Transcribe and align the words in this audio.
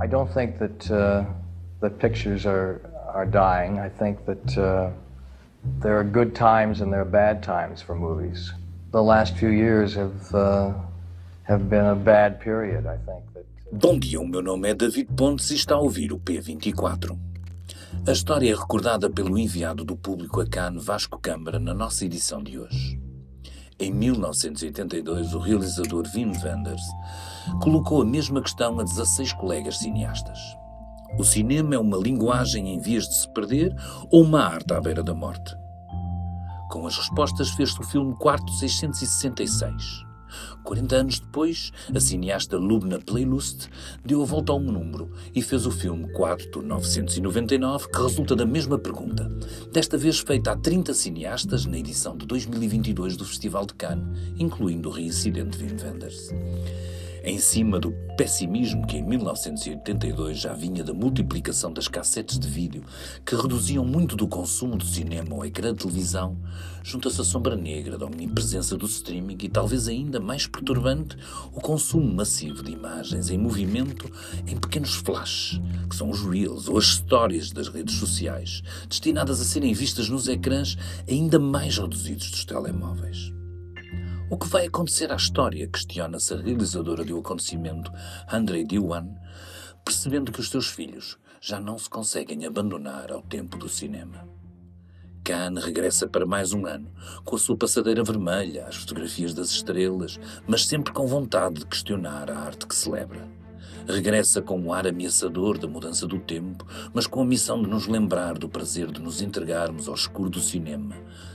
I 0.00 0.06
don't 0.06 0.32
think 0.32 0.58
that 0.58 0.90
uh, 0.90 1.24
that 1.80 1.98
pictures 1.98 2.46
are 2.46 2.80
are 3.12 3.26
dying. 3.26 3.78
I 3.78 3.90
think 3.90 4.24
that 4.24 4.56
uh, 4.56 4.90
there 5.82 5.98
are 5.98 6.04
good 6.04 6.34
times 6.34 6.80
and 6.80 6.90
there 6.90 7.02
are 7.02 7.12
bad 7.22 7.42
times 7.42 7.82
for 7.82 7.94
movies. 7.94 8.52
The 8.92 9.02
last 9.02 9.36
few 9.36 9.50
years 9.50 9.94
have 9.94 10.34
uh, 10.34 10.72
have 11.42 11.68
been 11.68 11.84
a 11.84 11.94
bad 11.94 12.40
period. 12.40 12.86
I 12.86 12.96
think 12.96 13.24
that. 13.34 13.44
Bom 13.72 13.98
dia, 13.98 14.20
o 14.20 14.26
meu 14.26 14.42
nome 14.42 14.68
é 14.68 14.74
David 14.74 15.12
Pontes 15.14 15.50
e 15.50 15.54
está 15.54 15.74
a 15.76 15.80
ouvir 15.80 16.12
o 16.12 16.18
P24. 16.18 17.16
A 18.06 18.12
história 18.12 18.50
é 18.50 18.54
recordada 18.54 19.10
pelo 19.10 19.38
enviado 19.38 19.84
do 19.84 19.96
público 19.96 20.40
a 20.40 20.46
Cannes 20.46 20.84
Vasco 20.84 21.18
Câmara 21.20 21.58
na 21.60 21.74
nossa 21.74 22.04
edição 22.04 22.42
de 22.42 22.58
hoje. 22.58 23.09
Em 23.80 23.90
1982, 23.90 25.32
o 25.32 25.38
realizador 25.38 26.06
Wim 26.14 26.32
Wenders 26.44 26.82
colocou 27.62 28.02
a 28.02 28.04
mesma 28.04 28.42
questão 28.42 28.78
a 28.78 28.84
16 28.84 29.32
colegas 29.32 29.78
cineastas. 29.78 30.38
O 31.18 31.24
cinema 31.24 31.74
é 31.74 31.78
uma 31.78 31.96
linguagem 31.96 32.74
em 32.74 32.78
vias 32.78 33.08
de 33.08 33.14
se 33.14 33.28
perder 33.32 33.74
ou 34.10 34.22
uma 34.22 34.42
arte 34.42 34.74
à 34.74 34.80
beira 34.82 35.02
da 35.02 35.14
morte? 35.14 35.56
Com 36.70 36.86
as 36.86 36.94
respostas 36.98 37.48
fez-se 37.52 37.80
o 37.80 37.84
filme 37.84 38.14
Quarto 38.16 38.52
666. 38.52 40.09
40 40.62 40.96
anos 40.96 41.20
depois, 41.20 41.72
a 41.94 42.00
cineasta 42.00 42.56
Lubna 42.56 42.98
Playlust 42.98 43.68
deu 44.04 44.22
a 44.22 44.24
volta 44.24 44.52
ao 44.52 44.60
número 44.60 45.10
e 45.34 45.42
fez 45.42 45.66
o 45.66 45.70
filme 45.70 46.12
Quarto 46.12 46.62
999, 46.62 47.88
que 47.90 48.02
resulta 48.02 48.36
da 48.36 48.46
mesma 48.46 48.78
pergunta, 48.78 49.30
desta 49.72 49.96
vez 49.96 50.20
feita 50.20 50.52
a 50.52 50.56
30 50.56 50.94
cineastas 50.94 51.66
na 51.66 51.78
edição 51.78 52.16
de 52.16 52.26
2022 52.26 53.16
do 53.16 53.24
Festival 53.24 53.66
de 53.66 53.74
Cannes, 53.74 54.06
incluindo 54.38 54.88
o 54.88 54.92
reincidente 54.92 55.58
Wim 55.58 55.76
Wenders 55.82 56.30
em 57.22 57.38
cima 57.38 57.78
do 57.78 57.92
pessimismo 58.16 58.86
que 58.86 58.98
em 58.98 59.02
1982 59.02 60.38
já 60.38 60.52
vinha 60.52 60.84
da 60.84 60.92
multiplicação 60.92 61.72
das 61.72 61.88
cassetes 61.88 62.38
de 62.38 62.48
vídeo, 62.48 62.84
que 63.24 63.34
reduziam 63.34 63.84
muito 63.84 64.16
do 64.16 64.28
consumo 64.28 64.76
do 64.76 64.84
cinema 64.84 65.34
ou 65.34 65.44
ecrã 65.44 65.72
de 65.72 65.80
televisão, 65.80 66.36
junta-se 66.82 67.20
a 67.20 67.24
sombra 67.24 67.56
negra 67.56 67.96
da 67.96 68.06
omnipresença 68.06 68.76
do 68.76 68.86
streaming 68.86 69.38
e 69.42 69.48
talvez 69.48 69.88
ainda 69.88 70.20
mais 70.20 70.46
perturbante, 70.46 71.16
o 71.52 71.60
consumo 71.60 72.12
massivo 72.12 72.62
de 72.62 72.72
imagens 72.72 73.30
em 73.30 73.38
movimento 73.38 74.10
em 74.46 74.56
pequenos 74.56 74.94
flashes, 74.94 75.60
que 75.88 75.96
são 75.96 76.10
os 76.10 76.22
reels 76.22 76.68
ou 76.68 76.78
as 76.78 76.84
histórias 76.84 77.50
das 77.50 77.68
redes 77.68 77.94
sociais, 77.94 78.62
destinadas 78.88 79.40
a 79.40 79.44
serem 79.44 79.72
vistas 79.72 80.08
nos 80.08 80.28
ecrãs 80.28 80.76
ainda 81.08 81.38
mais 81.38 81.78
reduzidos 81.78 82.30
dos 82.30 82.44
telemóveis. 82.44 83.39
O 84.30 84.38
que 84.38 84.46
vai 84.46 84.66
acontecer 84.66 85.10
à 85.10 85.16
história? 85.16 85.66
Questiona-se 85.66 86.32
a 86.32 86.36
realizadora 86.36 87.04
do 87.04 87.18
acontecimento, 87.18 87.92
Andrei 88.32 88.64
Diwan, 88.64 89.08
percebendo 89.84 90.30
que 90.30 90.38
os 90.38 90.48
seus 90.48 90.68
filhos 90.68 91.18
já 91.40 91.58
não 91.58 91.76
se 91.76 91.90
conseguem 91.90 92.46
abandonar 92.46 93.10
ao 93.10 93.22
tempo 93.22 93.56
do 93.56 93.68
cinema. 93.68 94.28
Khan 95.24 95.58
regressa 95.58 96.06
para 96.06 96.24
mais 96.24 96.52
um 96.52 96.64
ano, 96.64 96.92
com 97.24 97.34
a 97.34 97.38
sua 97.40 97.56
passadeira 97.56 98.04
vermelha, 98.04 98.66
as 98.68 98.76
fotografias 98.76 99.34
das 99.34 99.50
estrelas, 99.50 100.20
mas 100.46 100.64
sempre 100.64 100.92
com 100.92 101.08
vontade 101.08 101.56
de 101.56 101.66
questionar 101.66 102.30
a 102.30 102.38
arte 102.38 102.68
que 102.68 102.76
celebra. 102.76 103.39
Regressa 103.90 104.40
com 104.40 104.62
o 104.62 104.72
ar 104.72 104.86
ameaçador 104.86 105.58
da 105.58 105.66
mudança 105.66 106.06
do 106.06 106.20
tempo, 106.20 106.64
mas 106.94 107.08
com 107.08 107.22
a 107.22 107.24
missão 107.24 107.60
de 107.60 107.68
nos 107.68 107.88
lembrar 107.88 108.38
do 108.38 108.48
prazer 108.48 108.88
de 108.88 109.00
nos 109.00 109.20
entregarmos 109.20 109.88
ao 109.88 109.94
escuro 109.96 110.30
do 110.30 110.38
cinema, 110.38 110.94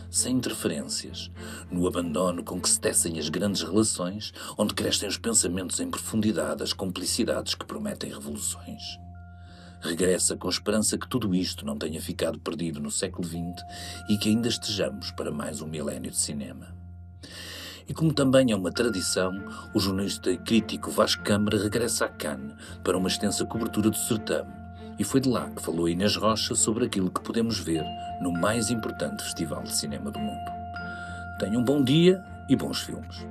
sem 0.09 0.37
interferências, 0.37 1.29
no 1.69 1.85
abandono 1.85 2.45
com 2.45 2.59
que 2.61 2.69
se 2.69 2.79
tecem 2.79 3.19
as 3.19 3.27
grandes 3.27 3.61
relações, 3.61 4.31
onde 4.57 4.73
crescem 4.73 5.09
os 5.09 5.17
pensamentos 5.17 5.81
em 5.81 5.89
profundidade, 5.89 6.63
as 6.63 6.71
complicidades 6.71 7.55
que 7.55 7.65
prometem 7.65 8.09
revoluções. 8.09 8.97
Regressa 9.81 10.37
com 10.37 10.47
esperança 10.47 10.97
que 10.97 11.09
tudo 11.09 11.35
isto 11.35 11.65
não 11.65 11.77
tenha 11.77 12.01
ficado 12.01 12.39
perdido 12.39 12.79
no 12.79 12.89
século 12.89 13.27
XX 13.27 13.65
e 14.09 14.17
que 14.17 14.29
ainda 14.29 14.47
estejamos 14.47 15.11
para 15.11 15.29
mais 15.29 15.61
um 15.61 15.67
milénio 15.67 16.09
de 16.09 16.17
cinema. 16.17 16.73
E 17.87 17.93
como 17.93 18.13
também 18.13 18.51
é 18.51 18.55
uma 18.55 18.71
tradição, 18.71 19.31
o 19.73 19.79
jornalista 19.79 20.31
e 20.31 20.37
crítico 20.37 20.89
Vasco 20.89 21.23
Câmara 21.23 21.57
regressa 21.57 22.05
a 22.05 22.09
Cannes 22.09 22.55
para 22.83 22.97
uma 22.97 23.07
extensa 23.07 23.45
cobertura 23.45 23.89
do 23.89 23.97
certame 23.97 24.65
e 24.97 25.03
foi 25.03 25.19
de 25.19 25.29
lá 25.29 25.49
que 25.49 25.61
falou 25.61 25.89
Inês 25.89 26.15
Rocha 26.15 26.55
sobre 26.55 26.85
aquilo 26.85 27.11
que 27.11 27.21
podemos 27.21 27.59
ver 27.59 27.83
no 28.21 28.31
mais 28.31 28.69
importante 28.69 29.23
festival 29.23 29.63
de 29.63 29.75
cinema 29.75 30.09
do 30.09 30.19
mundo. 30.19 30.51
Tenham 31.39 31.61
um 31.61 31.65
bom 31.65 31.83
dia 31.83 32.23
e 32.49 32.55
bons 32.55 32.81
filmes. 32.81 33.27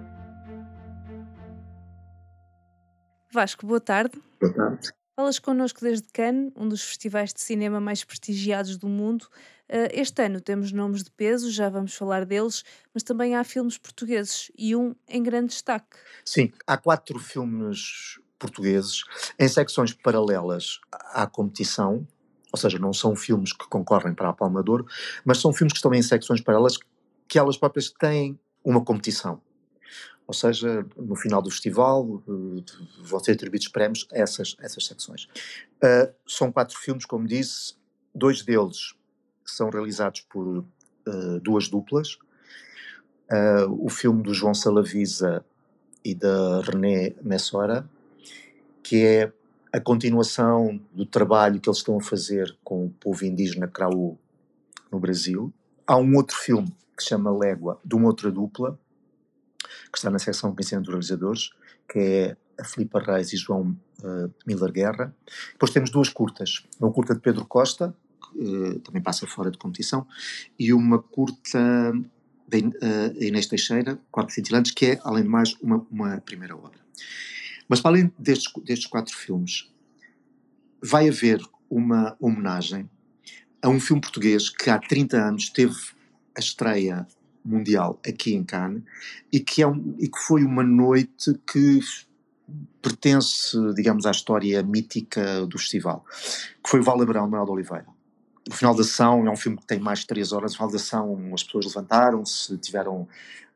Vasco, 3.33 3.67
boa 3.67 3.81
tarde. 3.81 4.21
Boa 4.41 4.53
tarde. 4.53 5.04
Falas 5.17 5.39
connosco 5.39 5.81
desde 5.81 6.09
Cannes, 6.13 6.51
um 6.57 6.69
dos 6.69 6.83
festivais 6.83 7.33
de 7.33 7.41
cinema 7.41 7.79
mais 7.79 8.03
prestigiados 8.03 8.77
do 8.77 8.89
mundo. 8.89 9.29
Eh, 9.69 10.01
este 10.01 10.21
ano 10.25 10.41
temos 10.41 10.73
nomes 10.73 11.05
de 11.05 11.11
peso, 11.13 11.53
já 11.53 11.69
vamos 11.69 11.95
falar 11.95 12.25
deles, 12.27 12.65
mas 12.93 13.05
também 13.05 13.37
há 13.37 13.45
filmes 13.45 13.79
portugueses 13.79 14.51
e 14.59 14.75
um 14.75 14.93
em 15.09 15.23
grande 15.23 15.51
destaque. 15.51 15.97
Sim, 16.25 16.51
há 16.67 16.77
quatro 16.77 17.17
filmes 17.21 18.19
portugueses 18.41 19.05
em 19.39 19.47
secções 19.47 19.93
paralelas 19.93 20.81
à 20.91 21.29
competição, 21.29 22.05
ou 22.53 22.59
seja, 22.59 22.81
não 22.81 22.93
são 22.93 23.15
filmes 23.15 23.53
que 23.53 23.69
concorrem 23.69 24.15
para 24.15 24.31
a 24.31 24.33
Palma 24.33 24.65
de 24.65 24.71
Ouro, 24.71 24.87
mas 25.25 25.39
são 25.39 25.53
filmes 25.53 25.73
que 25.75 25.79
estão 25.79 25.95
em 25.95 26.03
secções 26.03 26.41
paralelas 26.41 26.77
que 27.29 27.39
elas 27.39 27.57
próprias 27.57 27.89
têm 27.89 28.37
uma 28.65 28.85
competição. 28.85 29.41
Ou 30.27 30.33
seja, 30.33 30.87
no 30.97 31.15
final 31.15 31.43
do 31.43 31.51
festival 31.51 32.05
uh, 32.05 32.65
vão 33.03 33.21
ser 33.21 33.33
atribuídos 33.33 33.69
prémios 33.69 34.07
a 34.13 34.19
essas, 34.19 34.57
essas 34.61 34.87
secções. 34.87 35.25
Uh, 35.83 36.13
são 36.27 36.51
quatro 36.51 36.79
filmes, 36.79 37.05
como 37.05 37.27
disse, 37.27 37.75
dois 38.15 38.43
deles 38.43 38.95
são 39.45 39.69
realizados 39.69 40.23
por 40.23 40.59
uh, 40.59 41.41
duas 41.43 41.69
duplas. 41.69 42.19
o 43.79 43.89
filme 43.91 44.23
do 44.23 44.33
João 44.33 44.55
Salavisa 44.55 45.45
e 46.05 46.15
da 46.15 46.61
René 46.61 47.15
Messora, 47.23 47.89
que 48.83 49.05
é 49.05 49.33
a 49.73 49.81
continuação 49.81 50.81
do 50.93 51.05
trabalho 51.05 51.61
que 51.61 51.69
eles 51.69 51.79
estão 51.79 51.97
a 51.97 52.01
fazer 52.01 52.57
com 52.63 52.87
o 52.87 52.91
povo 52.91 53.25
indígena 53.25 53.67
Kraú 53.67 54.17
no 54.93 55.01
Brasil. 55.01 55.53
Há 55.87 55.97
um 55.97 56.15
outro 56.15 56.37
filme 56.37 56.73
que 56.97 57.03
se 57.03 57.09
chama 57.09 57.37
Légua, 57.37 57.81
de 57.85 57.97
uma 57.97 58.07
outra 58.07 58.31
dupla, 58.31 58.79
que 59.95 59.99
está 59.99 60.11
na 60.11 60.19
seção 60.19 60.51
de 60.51 60.57
conhecimento 60.57 60.87
dos 60.87 60.93
realizadores, 60.93 61.51
que 61.89 61.99
é 61.99 62.37
a 62.59 62.65
Filipa 62.65 63.01
Reis 63.01 63.33
e 63.33 63.37
João 63.37 63.77
uh, 64.03 64.35
Miller 64.45 64.73
Guerra. 64.73 65.15
Depois 65.53 65.71
temos 65.71 65.91
duas 65.91 66.09
curtas. 66.09 66.67
Uma 66.81 66.93
curta 66.93 67.15
de 67.15 67.21
Pedro 67.21 67.47
Costa, 67.47 67.97
que 68.21 68.45
uh, 68.45 68.81
também 68.81 69.01
passa 69.01 69.25
fora 69.25 69.53
de 69.53 69.59
competição, 69.59 70.05
e 70.59 70.73
uma 70.73 70.99
curta 70.99 71.93
de 72.49 72.59
uh, 72.59 73.23
Inês 73.23 73.47
Teixeira, 73.47 73.97
Quatro 74.11 74.35
Cintilantes, 74.35 74.73
que 74.73 74.87
é, 74.87 75.01
além 75.05 75.23
de 75.23 75.29
mais, 75.29 75.55
uma, 75.63 75.87
uma 75.89 76.21
primeira 76.21 76.57
obra. 76.57 76.81
Mas 77.69 77.81
para 77.81 77.93
além 77.93 78.13
destes, 78.19 78.53
destes 78.65 78.89
quatro 78.89 79.17
filmes, 79.17 79.73
vai 80.83 81.09
haver 81.09 81.41
uma 81.71 82.17
homenagem 82.21 82.91
a 83.63 83.69
um 83.69 83.79
filme 83.79 84.03
português 84.03 84.51
que 84.51 84.69
há 84.69 84.79
30 84.79 85.17
anos 85.17 85.49
teve 85.51 85.77
a 86.37 86.41
estreia 86.41 87.07
mundial 87.45 88.01
aqui 88.07 88.35
em 88.35 88.43
Cannes 88.43 88.83
e 89.33 89.41
que, 89.41 89.63
é 89.63 89.67
um, 89.67 89.95
e 89.99 90.09
que 90.09 90.19
foi 90.19 90.45
uma 90.45 90.63
noite 90.63 91.35
que 91.51 91.81
pertence, 92.81 93.57
digamos, 93.75 94.07
à 94.07 94.11
história 94.11 94.63
mítica 94.63 95.47
do 95.47 95.59
festival, 95.59 96.05
que 96.63 96.69
foi 96.69 96.81
o 96.81 96.83
Val 96.83 97.01
Abrão 97.01 97.23
Manuel 97.23 97.47
de 97.47 97.51
Oliveira. 97.53 97.87
O 98.49 98.55
final 98.55 98.75
da 98.75 98.85
sessão 98.85 99.27
é 99.27 99.31
um 99.31 99.37
filme 99.37 99.57
que 99.57 99.67
tem 99.67 99.79
mais 99.79 100.01
de 100.01 100.07
3 100.07 100.33
horas. 100.33 100.53
No 100.53 100.57
final 100.57 100.71
da 100.71 100.79
sessão 100.79 101.35
as 101.35 101.43
pessoas 101.43 101.67
levantaram-se, 101.67 102.57
tiveram 102.59 103.09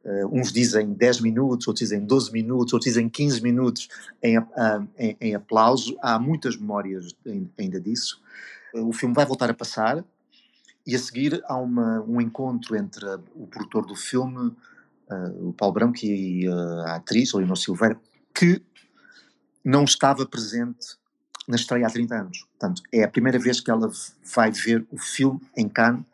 Uh, 0.05 0.27
uns 0.33 0.53
dizem 0.53 0.95
10 0.95 1.21
minutos, 1.21 1.67
outros 1.67 1.87
dizem 1.87 2.01
12 2.01 2.33
minutos, 2.33 2.73
outros 2.73 2.91
dizem 2.91 3.09
15 3.09 3.43
minutos 3.43 3.89
em, 4.23 4.39
uh, 4.39 4.45
em, 4.97 5.17
em 5.21 5.35
aplauso. 5.35 5.99
Há 6.01 6.19
muitas 6.19 6.57
memórias 6.57 7.15
ainda 7.59 7.81
disso. 7.81 8.23
Uh, 8.73 8.89
o 8.89 8.93
filme 8.93 9.15
vai 9.15 9.27
voltar 9.27 9.51
a 9.51 9.55
passar 9.55 10.03
e 10.89 10.97
a 10.97 10.99
seguir 10.99 11.43
há 11.45 11.55
uma, 11.55 12.01
um 12.01 12.19
encontro 12.19 12.75
entre 12.75 13.05
o 13.35 13.47
produtor 13.47 13.85
do 13.85 13.95
filme, 13.95 14.57
o 15.39 15.53
Paulo 15.53 15.75
Branco, 15.75 15.99
e 16.03 16.49
a 16.87 16.95
atriz, 16.95 17.35
Leonor 17.35 17.59
Silveira, 17.59 18.01
que 18.35 18.63
não 19.63 19.85
estava 19.85 20.25
presente 20.25 20.97
na 21.47 21.57
estreia 21.57 21.87
há 21.87 21.91
30 21.91 22.15
anos. 22.15 22.47
Portanto, 22.59 22.83
é 22.91 23.05
a 23.05 23.09
primeira 23.09 23.39
vez 23.39 23.61
que 23.61 23.71
ela 23.71 23.93
vai 24.35 24.51
ver 24.51 24.87
o 24.91 24.97
filme 24.97 25.39
em 25.55 25.69
Cannes 25.69 26.07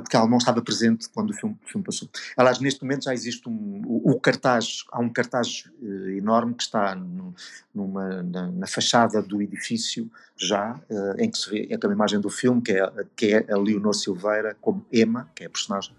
porque 0.00 0.16
ela 0.16 0.26
não 0.26 0.38
estava 0.38 0.60
presente 0.62 1.08
quando 1.08 1.30
o 1.30 1.32
filme, 1.32 1.56
o 1.64 1.68
filme 1.68 1.84
passou. 1.84 2.08
Aliás, 2.36 2.58
neste 2.58 2.82
momento 2.82 3.04
já 3.04 3.14
existe 3.14 3.48
um, 3.48 3.82
o, 3.86 4.12
o 4.12 4.20
cartaz, 4.20 4.84
há 4.90 5.00
um 5.00 5.08
cartaz 5.08 5.64
uh, 5.80 6.10
enorme 6.10 6.54
que 6.54 6.62
está 6.62 6.94
no, 6.94 7.34
numa, 7.74 8.22
na, 8.22 8.46
na, 8.48 8.66
fachada 8.66 9.22
do 9.22 9.40
edifício 9.40 10.10
já, 10.36 10.78
uh, 10.90 11.20
em 11.20 11.30
que 11.30 11.38
se 11.38 11.50
vê 11.50 11.68
é 11.70 11.74
a 11.74 11.92
imagem 11.92 12.20
do 12.20 12.30
filme, 12.30 12.60
que 12.60 12.72
é, 12.72 12.90
que 13.16 13.34
é 13.34 13.52
a 13.52 13.56
Leonor 13.56 13.94
Silveira 13.94 14.56
como 14.60 14.84
Emma, 14.92 15.30
que 15.34 15.44
é 15.44 15.46
a 15.46 15.50
personagem, 15.50 15.94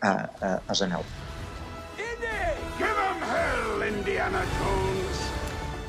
à, 0.00 0.30
à, 0.40 0.62
à 0.68 0.74
janela. 0.74 1.04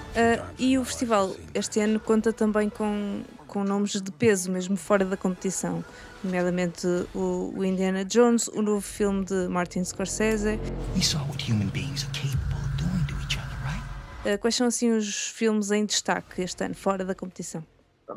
Uh, 0.09 0.43
e 0.57 0.77
o 0.77 0.83
festival 0.83 1.35
este 1.53 1.79
ano 1.79 1.99
conta 1.99 2.33
também 2.33 2.69
com, 2.69 3.21
com 3.49 3.63
nomes 3.63 3.99
de 3.99 4.11
peso, 4.11 4.51
mesmo 4.51 4.77
fora 4.77 5.03
da 5.03 5.17
competição, 5.17 5.83
nomeadamente 6.23 6.87
o, 7.15 7.51
o 7.57 7.65
Indiana 7.65 8.05
Jones, 8.05 8.47
o 8.49 8.61
novo 8.61 8.81
filme 8.81 9.25
de 9.25 9.47
Martin 9.47 9.83
Scorsese. 9.83 10.59
We 10.95 11.01
saw 11.01 11.19
what 11.27 11.51
human 11.51 11.67
beings 11.69 12.05
are 12.05 12.13
capable 12.13 12.55
of 12.63 12.77
doing 12.77 13.05
to 13.07 13.15
each 13.23 13.37
other, 13.37 13.57
right? 13.65 14.35
Uh, 14.35 14.39
quais 14.39 14.55
são 14.55 14.67
assim 14.67 14.91
os 14.91 15.27
filmes 15.29 15.71
em 15.71 15.83
destaque 15.83 16.41
este 16.43 16.63
ano, 16.63 16.75
fora 16.75 17.03
da 17.03 17.15
competição? 17.15 17.65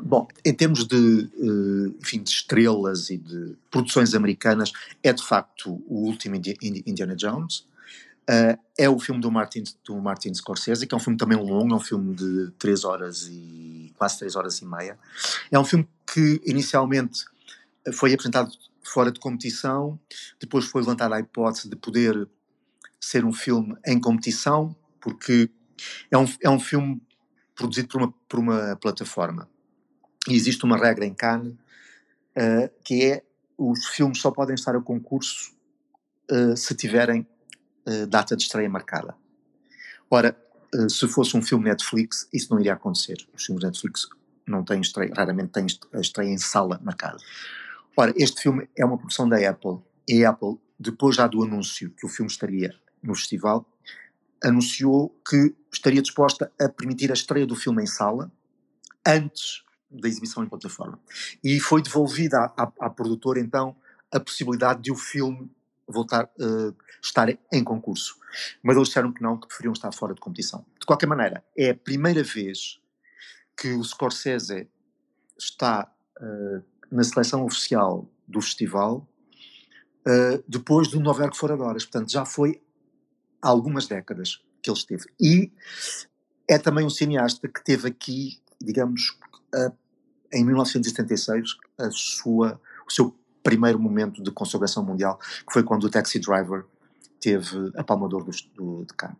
Bom, 0.01 0.27
em 0.43 0.53
termos 0.53 0.87
de, 0.87 1.29
eh, 1.37 1.97
enfim, 2.01 2.23
de 2.23 2.29
estrelas 2.29 3.11
e 3.11 3.17
de 3.17 3.55
produções 3.69 4.15
americanas, 4.15 4.71
é 5.03 5.13
de 5.13 5.23
facto 5.23 5.83
o 5.87 6.07
último 6.07 6.35
Indiana 6.35 7.15
Jones. 7.15 7.67
Uh, 8.23 8.57
é 8.77 8.89
o 8.89 8.97
filme 8.97 9.19
do 9.19 9.29
Martin, 9.29 9.63
do 9.85 9.99
Martin 9.99 10.33
Scorsese, 10.33 10.87
que 10.87 10.95
é 10.95 10.97
um 10.97 10.99
filme 10.99 11.17
também 11.17 11.37
longo, 11.37 11.73
é 11.73 11.75
um 11.75 11.79
filme 11.79 12.15
de 12.15 12.51
3 12.57 12.85
horas 12.85 13.27
e 13.27 13.62
quase 14.03 14.19
3 14.19 14.35
horas 14.35 14.59
e 14.59 14.65
meia. 14.65 14.99
É 15.49 15.57
um 15.57 15.63
filme 15.63 15.87
que 16.11 16.41
inicialmente 16.45 17.23
foi 17.93 18.13
apresentado 18.13 18.51
fora 18.83 19.11
de 19.11 19.19
competição, 19.19 19.97
depois 20.39 20.65
foi 20.65 20.81
levantada 20.81 21.15
a 21.15 21.19
hipótese 21.19 21.69
de 21.69 21.75
poder 21.77 22.27
ser 22.99 23.23
um 23.23 23.31
filme 23.31 23.77
em 23.85 23.99
competição, 23.99 24.75
porque 24.99 25.49
é 26.11 26.17
um, 26.17 26.25
é 26.41 26.49
um 26.49 26.59
filme 26.59 27.01
produzido 27.55 27.87
por 27.87 28.01
uma, 28.01 28.13
por 28.27 28.39
uma 28.39 28.75
plataforma. 28.75 29.49
E 30.27 30.33
existe 30.33 30.65
uma 30.65 30.77
regra 30.77 31.05
em 31.05 31.13
Cannes 31.13 31.53
uh, 31.53 32.69
que 32.83 33.05
é 33.05 33.23
os 33.57 33.87
filmes 33.87 34.19
só 34.19 34.31
podem 34.31 34.55
estar 34.55 34.75
a 34.75 34.81
concurso 34.81 35.53
uh, 36.29 36.57
se 36.57 36.75
tiverem 36.75 37.25
uh, 37.87 38.07
data 38.07 38.35
de 38.35 38.43
estreia 38.43 38.69
marcada. 38.69 39.15
Ora, 40.09 40.35
se 40.89 41.07
fosse 41.07 41.35
um 41.37 41.41
filme 41.41 41.65
Netflix, 41.65 42.27
isso 42.33 42.51
não 42.51 42.59
iria 42.59 42.73
acontecer. 42.73 43.17
Os 43.33 43.45
filmes 43.45 43.63
Netflix 43.63 44.07
não 44.47 44.63
têm 44.63 44.81
estreia, 44.81 45.11
raramente 45.15 45.51
têm 45.51 45.65
estreia 46.01 46.29
em 46.29 46.37
sala 46.37 46.79
marcada. 46.83 47.17
Ora, 47.95 48.13
este 48.15 48.41
filme 48.41 48.67
é 48.75 48.83
uma 48.83 48.97
produção 48.97 49.27
da 49.29 49.37
Apple 49.49 49.79
e 50.07 50.25
a 50.25 50.31
Apple, 50.31 50.57
depois 50.79 51.15
já 51.15 51.27
do 51.27 51.43
anúncio 51.43 51.91
que 51.91 52.05
o 52.05 52.09
filme 52.09 52.31
estaria 52.31 52.73
no 53.01 53.15
festival, 53.15 53.65
anunciou 54.43 55.09
que 55.27 55.55
estaria 55.71 56.01
disposta 56.01 56.51
a 56.59 56.67
permitir 56.67 57.11
a 57.11 57.13
estreia 57.13 57.45
do 57.45 57.55
filme 57.55 57.83
em 57.83 57.87
sala 57.87 58.31
antes 59.05 59.63
da 59.89 60.07
exibição 60.07 60.43
em 60.43 60.49
plataforma. 60.49 60.99
E 61.43 61.59
foi 61.59 61.81
devolvida 61.81 62.39
à, 62.39 62.63
à, 62.63 62.71
à 62.81 62.89
produtora, 62.89 63.39
então, 63.39 63.75
a 64.11 64.19
possibilidade 64.19 64.81
de 64.81 64.91
o 64.91 64.95
filme 64.95 65.49
voltar 65.87 66.25
uh, 66.39 66.75
estar 67.01 67.29
em 67.51 67.63
concurso. 67.63 68.15
Mas 68.61 68.75
eles 68.75 68.87
disseram 68.89 69.11
que 69.11 69.21
não, 69.21 69.37
que 69.37 69.47
preferiam 69.47 69.73
estar 69.73 69.91
fora 69.91 70.13
de 70.13 70.21
competição. 70.21 70.65
De 70.79 70.85
qualquer 70.85 71.07
maneira, 71.07 71.43
é 71.57 71.71
a 71.71 71.75
primeira 71.75 72.23
vez 72.23 72.79
que 73.55 73.73
o 73.73 73.83
Scorsese 73.83 74.67
está 75.37 75.91
uh, 76.19 76.63
na 76.91 77.03
seleção 77.03 77.45
oficial 77.45 78.09
do 78.27 78.41
festival 78.41 79.07
uh, 80.07 80.43
depois 80.47 80.87
do 80.87 80.99
Nova 80.99 81.21
York 81.21 81.37
Fora 81.37 81.55
de 81.55 81.61
Horas. 81.61 81.85
Portanto, 81.85 82.11
já 82.11 82.25
foi 82.25 82.61
há 83.41 83.49
algumas 83.49 83.87
décadas 83.87 84.43
que 84.61 84.69
ele 84.69 84.77
esteve. 84.77 85.05
E 85.19 85.51
é 86.47 86.57
também 86.57 86.85
um 86.85 86.89
cineasta 86.89 87.47
que 87.47 87.63
teve 87.63 87.87
aqui, 87.87 88.41
digamos, 88.61 89.17
uh, 89.55 89.75
em 90.31 90.43
1976, 90.43 91.57
a 91.77 91.91
sua, 91.91 92.59
o 92.87 92.91
seu 92.91 93.15
primeiro 93.43 93.79
momento 93.79 94.23
de 94.23 94.31
consagração 94.31 94.83
mundial, 94.83 95.19
que 95.19 95.51
foi 95.51 95.63
quando 95.63 95.83
o 95.83 95.89
Taxi 95.89 96.19
Driver 96.19 96.65
teve 97.23 97.71
a 97.75 97.83
Palma 97.83 98.09
de 98.09 98.15
Ouro 98.15 98.29
do, 98.55 98.85
de 98.85 98.93
Cannes. 98.93 99.17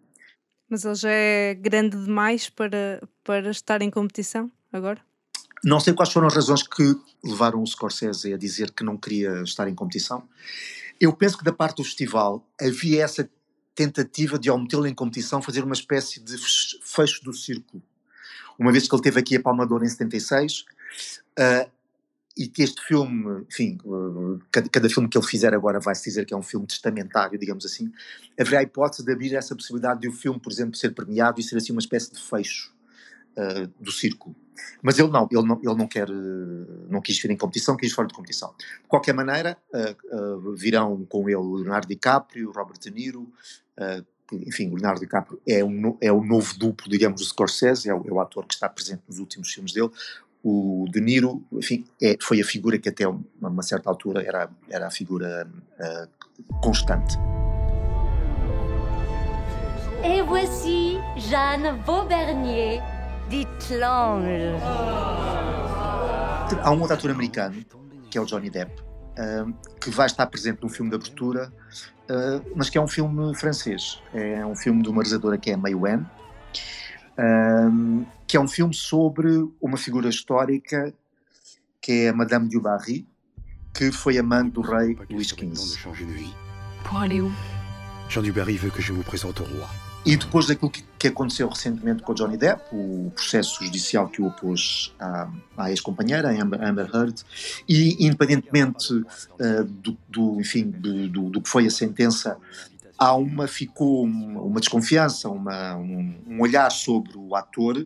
Mas 0.70 0.84
ele 0.84 0.96
já 0.96 1.10
é 1.10 1.54
grande 1.54 1.98
demais 1.98 2.50
para, 2.50 3.02
para 3.24 3.50
estar 3.50 3.82
em 3.82 3.90
competição 3.90 4.52
agora? 4.72 5.00
Não 5.64 5.80
sei 5.80 5.94
quais 5.94 6.12
foram 6.12 6.28
as 6.28 6.36
razões 6.36 6.64
que 6.64 6.84
levaram 7.24 7.62
o 7.62 7.68
Scorsese 7.68 8.34
a 8.34 8.38
dizer 8.38 8.72
que 8.72 8.84
não 8.84 8.98
queria 8.98 9.44
estar 9.44 9.70
em 9.70 9.76
competição. 9.76 10.28
Eu 11.00 11.14
penso 11.14 11.38
que 11.38 11.44
da 11.44 11.54
parte 11.54 11.78
do 11.78 11.84
festival 11.84 12.46
havia 12.60 13.04
essa 13.04 13.30
tentativa 13.74 14.38
de, 14.38 14.50
ao 14.50 14.60
metê-lo 14.60 14.86
em 14.86 14.94
competição, 14.94 15.42
fazer 15.42 15.64
uma 15.64 15.74
espécie 15.74 16.20
de 16.20 16.38
fecho 16.82 17.24
do 17.24 17.34
círculo. 17.34 17.82
Uma 18.60 18.72
vez 18.72 18.88
que 18.88 18.94
ele 18.94 19.02
teve 19.02 19.20
aqui 19.20 19.36
a 19.38 19.42
Palma 19.42 19.66
de 19.66 19.74
Ouro 19.74 19.86
em 19.86 19.90
76, 19.90 20.66
Uh, 21.34 21.70
e 22.36 22.48
que 22.48 22.64
este 22.64 22.82
filme, 22.82 23.46
enfim, 23.50 23.78
uh, 23.86 24.40
cada, 24.52 24.68
cada, 24.70 24.90
filme 24.90 25.08
que 25.08 25.18
ele 25.18 25.26
fizer 25.26 25.54
agora 25.54 25.80
vai-se 25.80 26.04
dizer 26.04 26.26
que 26.26 26.34
é 26.34 26.38
um 26.38 26.42
filme 26.42 26.66
testamentário, 26.66 27.38
digamos 27.38 27.66
assim, 27.66 27.92
haverá 28.40 28.60
a 28.60 28.64
hipótese 28.64 29.06
de 29.06 29.12
abrir 29.12 29.36
essa 29.36 29.56
possibilidade 29.56 30.02
de 30.02 30.08
o 30.08 30.12
filme, 30.12 30.40
por 30.40 30.52
exemplo, 30.52 30.76
ser 30.76 30.96
premiado 30.96 31.40
e 31.40 31.44
ser 31.44 31.58
assim 31.58 31.72
uma 31.72 31.80
espécie 31.80 32.12
de 32.12 32.20
fecho 32.20 32.74
uh, 33.38 33.68
do 33.80 33.92
círculo. 33.92 34.36
Mas 34.82 34.98
ele 34.98 35.10
não, 35.10 35.28
ele 35.32 35.44
não, 35.44 35.58
ele 35.58 35.76
não 35.76 35.88
quer, 35.88 36.08
não 36.90 37.02
quis 37.02 37.20
vir 37.20 37.32
em 37.32 37.38
competição, 37.38 37.76
quis 37.76 37.92
fora 37.92 38.08
de 38.08 38.14
competição. 38.14 38.54
De 38.58 38.88
qualquer 38.88 39.14
maneira, 39.14 39.58
virão 40.56 41.04
com 41.06 41.28
ele 41.28 41.42
Leonardo 41.42 41.88
DiCaprio, 41.88 42.52
Robert 42.52 42.78
De 42.80 42.92
Niro, 42.92 43.34
enfim, 44.32 44.70
Leonardo 44.70 45.00
DiCaprio 45.00 45.42
é, 45.48 45.64
um, 45.64 45.98
é 46.00 46.12
o 46.12 46.24
novo 46.24 46.58
duplo, 46.58 46.90
digamos, 46.90 47.22
do 47.22 47.28
Scorsese, 47.28 47.90
é 47.90 47.94
o, 47.94 48.08
é 48.08 48.12
o 48.12 48.20
ator 48.20 48.46
que 48.46 48.54
está 48.54 48.70
presente 48.70 49.04
nos 49.08 49.20
últimos 49.20 49.52
filmes 49.52 49.74
dele 49.74 49.92
o 50.44 50.86
De 50.90 51.00
Niro, 51.00 51.42
enfim, 51.54 51.86
é, 52.02 52.18
foi 52.22 52.42
a 52.42 52.46
figura 52.46 52.78
que 52.78 52.90
até 52.90 53.08
uma, 53.08 53.64
certa 53.64 53.90
altura 53.90 54.22
era, 54.22 54.50
era 54.70 54.88
a 54.88 54.92
figura 54.92 55.48
uh, 55.80 56.60
constante. 56.62 57.18
Et 60.04 60.22
voici 60.22 61.00
Jeanne 61.16 61.82
Vaubernier, 61.86 62.82
dite 63.30 63.78
l'ange. 63.78 64.52
Há 66.62 66.72
um 66.72 66.82
outro 66.82 66.96
ator 66.96 67.12
americano, 67.12 67.64
que 68.12 68.18
é 68.18 68.22
o 68.22 68.26
Johnny 68.26 68.50
Depp, 68.50 68.82
uh, 68.82 69.54
que 69.80 69.90
vai 69.90 70.08
estar 70.08 70.26
presente 70.28 70.62
no 70.62 70.68
filme 70.68 70.90
de 70.90 70.98
abertura, 70.98 71.54
uh, 72.10 72.52
mas 72.54 72.70
que 72.70 72.78
é 72.78 72.82
um 72.82 72.88
filme 72.88 73.34
francês. 73.34 74.02
É 74.14 74.46
um 74.46 74.58
filme 74.58 74.84
de 74.84 74.90
uma 74.90 74.98
realizadora 74.98 75.38
que 75.38 75.52
é 75.52 75.56
May 75.56 75.74
Wen, 75.74 76.06
um, 77.18 78.06
que 78.28 78.38
é 78.38 78.40
um 78.40 78.48
filme 78.48 78.74
sobre 78.74 79.28
uma 79.62 79.78
figura 79.78 80.10
histórica 80.10 80.94
que 81.82 81.92
é 81.92 82.10
a 82.10 82.14
Madame 82.14 82.50
du 82.50 82.62
Barry, 82.62 83.06
que 83.74 83.92
foi 83.92 84.18
amante 84.18 84.52
do 84.52 84.62
rei 84.62 84.98
Luís 85.10 85.28
XV. 85.28 85.80
Jean 88.10 88.22
du 88.22 88.32
Barry 88.32 88.58
veut 88.58 88.72
que 88.72 88.82
je 88.82 88.94
vous 88.94 89.04
présente 89.04 89.42
au 89.42 89.46
roi. 89.46 89.68
E 90.06 90.18
depois 90.18 90.48
daquilo 90.48 90.70
que, 90.70 90.84
que, 91.00 91.08
aconteceu 91.08 91.48
recentemente 91.48 92.04
com 92.04 92.12
o 92.12 92.16
Johnny 92.16 92.36
Depp, 92.36 92.62
o 92.74 93.10
processo 93.16 93.64
judicial 93.64 94.10
que 94.10 94.22
o 94.22 94.28
opôs 94.28 94.94
à, 95.00 95.30
à 95.58 95.72
ex-companheira, 95.72 96.30
Amber, 96.30 96.62
Amber 96.62 96.90
Heard, 96.94 97.24
e 97.70 98.06
independentemente 98.06 98.94
uh, 98.94 99.64
do, 99.64 99.98
do, 100.10 100.42
enfim, 100.42 100.70
do, 100.70 101.08
do, 101.08 101.30
do, 101.30 101.42
que 101.42 101.48
foi 101.48 101.66
a 101.66 101.70
sentença, 101.70 102.38
há 102.98 103.16
uma 103.16 103.48
ficou 103.48 104.04
uma, 104.04 104.42
uma 104.42 104.60
desconfiança, 104.60 105.30
uma, 105.30 105.76
um, 105.76 106.16
um, 106.28 106.42
olhar 106.42 106.72
sobre 106.72 107.18
o 107.18 107.36
ator 107.36 107.86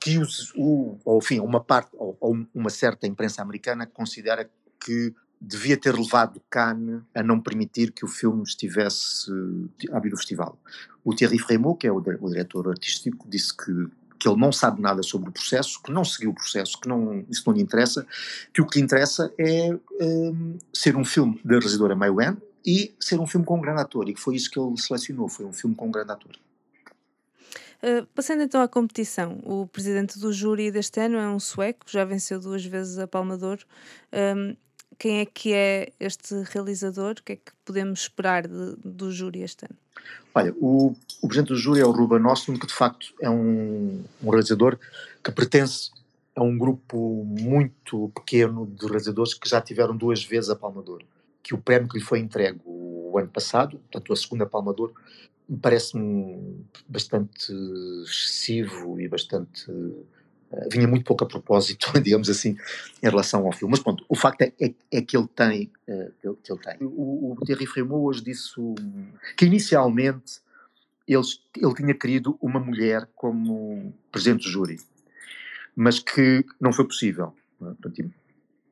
que 0.00 0.18
os, 0.18 0.52
o, 0.56 0.98
ou, 1.04 1.18
enfim, 1.18 1.40
uma 1.40 1.60
parte 1.60 1.90
ou, 1.94 2.16
ou, 2.20 2.46
uma 2.54 2.70
certa 2.70 3.06
imprensa 3.06 3.42
americana 3.42 3.86
considera 3.86 4.50
que 4.80 5.14
devia 5.40 5.76
ter 5.76 5.94
levado 5.94 6.40
Cannes 6.48 7.02
a 7.14 7.22
não 7.22 7.40
permitir 7.40 7.92
que 7.92 8.04
o 8.04 8.08
filme 8.08 8.42
estivesse 8.42 9.30
a 9.90 9.96
abrir 9.96 10.12
o 10.12 10.16
festival. 10.16 10.58
O 11.04 11.14
Thierry 11.14 11.38
Frémaux, 11.38 11.78
que 11.78 11.86
é 11.86 11.92
o, 11.92 11.96
o 11.96 12.28
diretor 12.28 12.68
artístico, 12.68 13.28
disse 13.28 13.56
que 13.56 13.90
que 14.22 14.28
ele 14.28 14.38
não 14.38 14.52
sabe 14.52 14.80
nada 14.80 15.02
sobre 15.02 15.30
o 15.30 15.32
processo, 15.32 15.82
que 15.82 15.90
não 15.90 16.04
seguiu 16.04 16.30
o 16.30 16.34
processo, 16.34 16.80
que 16.80 16.88
não, 16.88 17.24
isso 17.28 17.42
não 17.44 17.52
lhe 17.52 17.60
interessa, 17.60 18.06
que 18.54 18.62
o 18.62 18.66
que 18.66 18.78
lhe 18.78 18.84
interessa 18.84 19.34
é 19.36 19.76
um, 20.00 20.58
ser 20.72 20.96
um 20.96 21.04
filme 21.04 21.40
da 21.44 21.54
realizadora 21.54 21.96
May 21.96 22.10
Wen, 22.10 22.36
e 22.64 22.94
ser 23.00 23.18
um 23.20 23.26
filme 23.26 23.44
com 23.44 23.58
um 23.58 23.60
grande 23.60 23.80
ator, 23.80 24.08
e 24.08 24.16
foi 24.16 24.36
isso 24.36 24.50
que 24.50 24.58
ele 24.58 24.76
selecionou, 24.76 25.28
foi 25.28 25.46
um 25.46 25.52
filme 25.52 25.74
com 25.74 25.88
um 25.88 25.90
grande 25.90 26.12
ator. 26.12 26.32
Uh, 27.82 28.06
passando 28.14 28.42
então 28.42 28.62
à 28.62 28.68
competição, 28.68 29.40
o 29.44 29.66
presidente 29.66 30.18
do 30.18 30.32
júri 30.32 30.70
deste 30.70 31.00
ano 31.00 31.16
é 31.16 31.28
um 31.28 31.40
sueco, 31.40 31.84
já 31.88 32.04
venceu 32.04 32.38
duas 32.38 32.64
vezes 32.64 32.98
a 32.98 33.08
Palma 33.08 33.36
de 33.36 33.44
Ouro. 33.44 33.64
Um, 34.12 34.56
quem 34.96 35.18
é 35.18 35.26
que 35.26 35.52
é 35.52 35.92
este 35.98 36.34
realizador? 36.52 37.16
O 37.18 37.22
que 37.24 37.32
é 37.32 37.36
que 37.36 37.50
podemos 37.64 38.02
esperar 38.02 38.46
de, 38.46 38.76
do 38.84 39.10
júri 39.10 39.42
este 39.42 39.64
ano? 39.64 39.76
Olha, 40.32 40.54
o, 40.60 40.94
o 41.20 41.26
presidente 41.26 41.48
do 41.48 41.56
júri 41.56 41.80
é 41.80 41.84
o 41.84 41.90
Ruben 41.90 42.24
Ostlund, 42.24 42.60
que 42.60 42.68
de 42.68 42.74
facto 42.74 43.12
é 43.20 43.28
um, 43.28 44.04
um 44.22 44.30
realizador 44.30 44.78
que 45.22 45.32
pertence 45.32 45.90
a 46.36 46.42
um 46.42 46.56
grupo 46.56 47.24
muito 47.24 48.12
pequeno 48.14 48.64
de 48.66 48.86
realizadores 48.86 49.34
que 49.34 49.48
já 49.48 49.60
tiveram 49.60 49.96
duas 49.96 50.22
vezes 50.22 50.50
a 50.50 50.56
Palma 50.56 50.82
de 50.82 50.90
Ouro 50.90 51.04
que 51.42 51.54
o 51.54 51.58
prémio 51.58 51.88
que 51.88 51.98
lhe 51.98 52.04
foi 52.04 52.18
entregue 52.18 52.60
o 52.64 53.18
ano 53.18 53.28
passado, 53.28 53.78
portanto 53.78 54.12
a 54.12 54.16
segunda 54.16 54.46
Palma 54.46 54.70
Ouro, 54.70 54.94
me 55.48 55.58
parece-me 55.58 56.64
bastante 56.88 57.52
excessivo 58.04 59.00
e 59.00 59.08
bastante 59.08 59.70
uh, 59.70 60.06
vinha 60.70 60.86
muito 60.86 61.04
pouco 61.04 61.24
a 61.24 61.26
propósito, 61.26 61.92
digamos 62.00 62.30
assim, 62.30 62.56
em 63.02 63.08
relação 63.08 63.44
ao 63.44 63.52
filme. 63.52 63.72
Mas 63.72 63.80
pronto, 63.80 64.04
o 64.08 64.14
facto 64.14 64.42
é, 64.42 64.52
é, 64.60 64.74
é 64.90 65.02
que 65.02 65.16
ele 65.16 65.28
tem, 65.28 65.70
uh, 65.88 66.12
que, 66.20 66.28
ele, 66.28 66.36
ele 66.48 66.58
tem. 66.60 66.76
O, 66.86 67.32
o 67.32 67.44
Thierry 67.44 67.66
Frémaux 67.66 68.04
hoje 68.04 68.24
disse 68.24 68.54
que 69.36 69.44
inicialmente 69.44 70.40
eles, 71.06 71.40
ele 71.56 71.74
tinha 71.74 71.94
querido 71.94 72.38
uma 72.40 72.60
mulher 72.60 73.08
como 73.14 73.92
presidente 74.10 74.44
do 74.44 74.50
júri, 74.50 74.78
mas 75.74 75.98
que 75.98 76.44
não 76.60 76.72
foi 76.72 76.86
possível. 76.86 77.34
Portanto, 77.58 78.10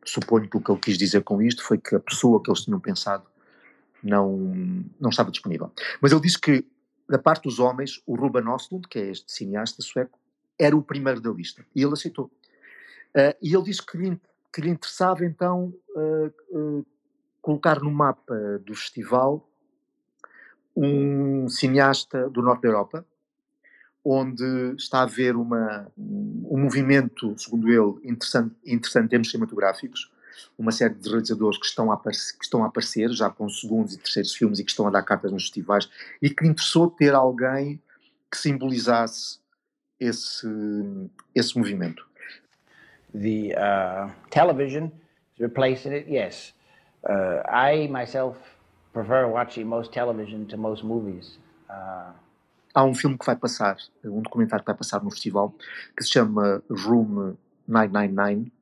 suponho 0.04 0.48
que 0.48 0.56
o 0.56 0.60
que 0.60 0.70
ele 0.70 0.80
quis 0.80 0.98
dizer 0.98 1.22
com 1.22 1.40
isto 1.42 1.62
foi 1.62 1.78
que 1.78 1.94
a 1.94 2.00
pessoa 2.00 2.42
que 2.42 2.50
eles 2.50 2.62
tinham 2.62 2.80
pensado 2.80 3.24
não, 4.02 4.36
não 4.98 5.10
estava 5.10 5.30
disponível. 5.30 5.70
Mas 6.00 6.12
ele 6.12 6.20
disse 6.20 6.38
que, 6.38 6.64
da 7.08 7.18
parte 7.18 7.44
dos 7.44 7.58
homens, 7.58 8.00
o 8.06 8.14
Ruben 8.14 8.48
Östlund, 8.52 8.88
que 8.88 8.98
é 8.98 9.10
este 9.10 9.30
cineasta 9.30 9.82
sueco, 9.82 10.18
era 10.58 10.76
o 10.76 10.82
primeiro 10.82 11.20
da 11.20 11.30
lista. 11.30 11.64
E 11.74 11.82
ele 11.82 11.92
aceitou. 11.92 12.26
Uh, 13.14 13.34
e 13.42 13.54
ele 13.54 13.64
disse 13.64 13.84
que 13.84 13.96
lhe, 13.96 14.20
que 14.52 14.60
lhe 14.60 14.70
interessava, 14.70 15.24
então, 15.24 15.74
uh, 15.94 16.32
uh, 16.50 16.86
colocar 17.42 17.80
no 17.80 17.90
mapa 17.90 18.58
do 18.64 18.74
festival 18.74 19.46
um 20.76 21.48
cineasta 21.48 22.28
do 22.30 22.42
norte 22.42 22.62
da 22.62 22.68
Europa, 22.68 23.06
onde 24.04 24.74
está 24.76 25.00
a 25.00 25.02
haver 25.02 25.36
uma, 25.36 25.86
um 25.96 26.58
movimento, 26.58 27.34
segundo 27.38 27.68
ele, 27.68 28.10
interessante, 28.10 28.54
interessante 28.66 29.04
em 29.06 29.08
termos 29.08 29.30
cinematográficos, 29.30 30.10
uma 30.58 30.72
série 30.72 30.94
de 30.94 31.08
realizadores 31.08 31.58
que 31.58 31.66
estão, 31.66 31.90
a 31.90 31.94
aparecer, 31.94 32.36
que 32.38 32.44
estão 32.44 32.64
a 32.64 32.66
aparecer, 32.66 33.10
já 33.10 33.28
com 33.30 33.48
segundos 33.48 33.94
e 33.94 33.98
terceiros 33.98 34.34
filmes 34.34 34.58
e 34.58 34.64
que 34.64 34.70
estão 34.70 34.86
a 34.86 34.90
dar 34.90 35.02
cartas 35.02 35.32
nos 35.32 35.44
festivais, 35.44 35.88
e 36.20 36.30
que 36.30 36.46
interessou 36.46 36.90
ter 36.90 37.14
alguém 37.14 37.80
que 38.30 38.38
simbolizasse 38.38 39.38
esse, 39.98 40.46
esse 41.34 41.58
movimento. 41.58 42.06
The 43.12 43.54
uh, 43.56 44.10
television 44.30 44.90
is 45.34 45.40
replacing 45.40 45.92
it, 45.92 46.08
yes. 46.08 46.54
Uh, 47.08 47.42
I 47.48 47.88
myself 47.88 48.38
prefer 48.92 49.26
watching 49.26 49.66
most 49.66 49.92
television 49.92 50.46
to 50.46 50.56
most 50.56 50.84
movies. 50.84 51.38
Uh, 51.68 52.12
Há 52.72 52.84
um 52.84 52.94
filme 52.94 53.18
que 53.18 53.26
vai 53.26 53.36
passar, 53.36 53.76
um 54.04 54.22
documentário 54.22 54.64
que 54.64 54.70
vai 54.70 54.78
passar 54.78 55.02
no 55.02 55.10
festival, 55.10 55.54
que 55.96 56.04
se 56.04 56.10
chama 56.10 56.62
Room 56.70 57.36
999, 57.66 58.52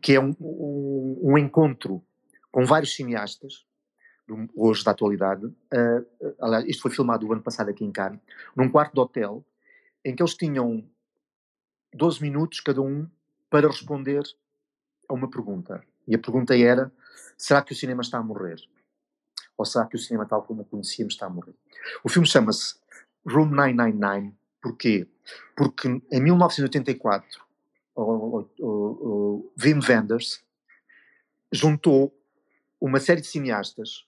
que 0.00 0.14
é 0.14 0.20
um, 0.20 0.34
um, 0.40 1.18
um 1.22 1.38
encontro 1.38 2.02
com 2.50 2.64
vários 2.64 2.94
cineastas, 2.94 3.66
hoje 4.54 4.84
da 4.84 4.90
atualidade. 4.90 5.46
Uh, 5.46 6.34
aliás, 6.40 6.64
isto 6.66 6.82
foi 6.82 6.90
filmado 6.90 7.26
o 7.26 7.32
ano 7.32 7.42
passado 7.42 7.70
aqui 7.70 7.84
em 7.84 7.92
Cannes, 7.92 8.20
num 8.56 8.68
quarto 8.68 8.94
de 8.94 9.00
hotel, 9.00 9.44
em 10.04 10.14
que 10.14 10.22
eles 10.22 10.34
tinham 10.34 10.84
12 11.94 12.22
minutos 12.22 12.60
cada 12.60 12.80
um 12.80 13.08
para 13.50 13.66
responder 13.66 14.22
a 15.08 15.14
uma 15.14 15.28
pergunta. 15.28 15.82
E 16.06 16.14
a 16.14 16.18
pergunta 16.18 16.56
era: 16.56 16.92
será 17.36 17.62
que 17.62 17.72
o 17.72 17.76
cinema 17.76 18.02
está 18.02 18.18
a 18.18 18.22
morrer? 18.22 18.56
Ou 19.56 19.64
será 19.64 19.86
que 19.86 19.96
o 19.96 19.98
cinema 19.98 20.24
tal 20.24 20.42
como 20.42 20.62
o 20.62 20.64
conhecíamos 20.64 21.14
está 21.14 21.26
a 21.26 21.30
morrer? 21.30 21.54
O 22.04 22.08
filme 22.08 22.28
chama-se 22.28 22.76
Room 23.26 23.50
999. 23.50 24.34
Porquê? 24.60 25.06
Porque 25.56 25.88
em 25.88 26.20
1984 26.20 27.48
o, 27.94 29.52
Wim 29.60 29.80
Wenders 29.88 30.42
juntou 31.52 32.14
uma 32.80 33.00
série 33.00 33.20
de 33.20 33.26
cineastas, 33.26 34.06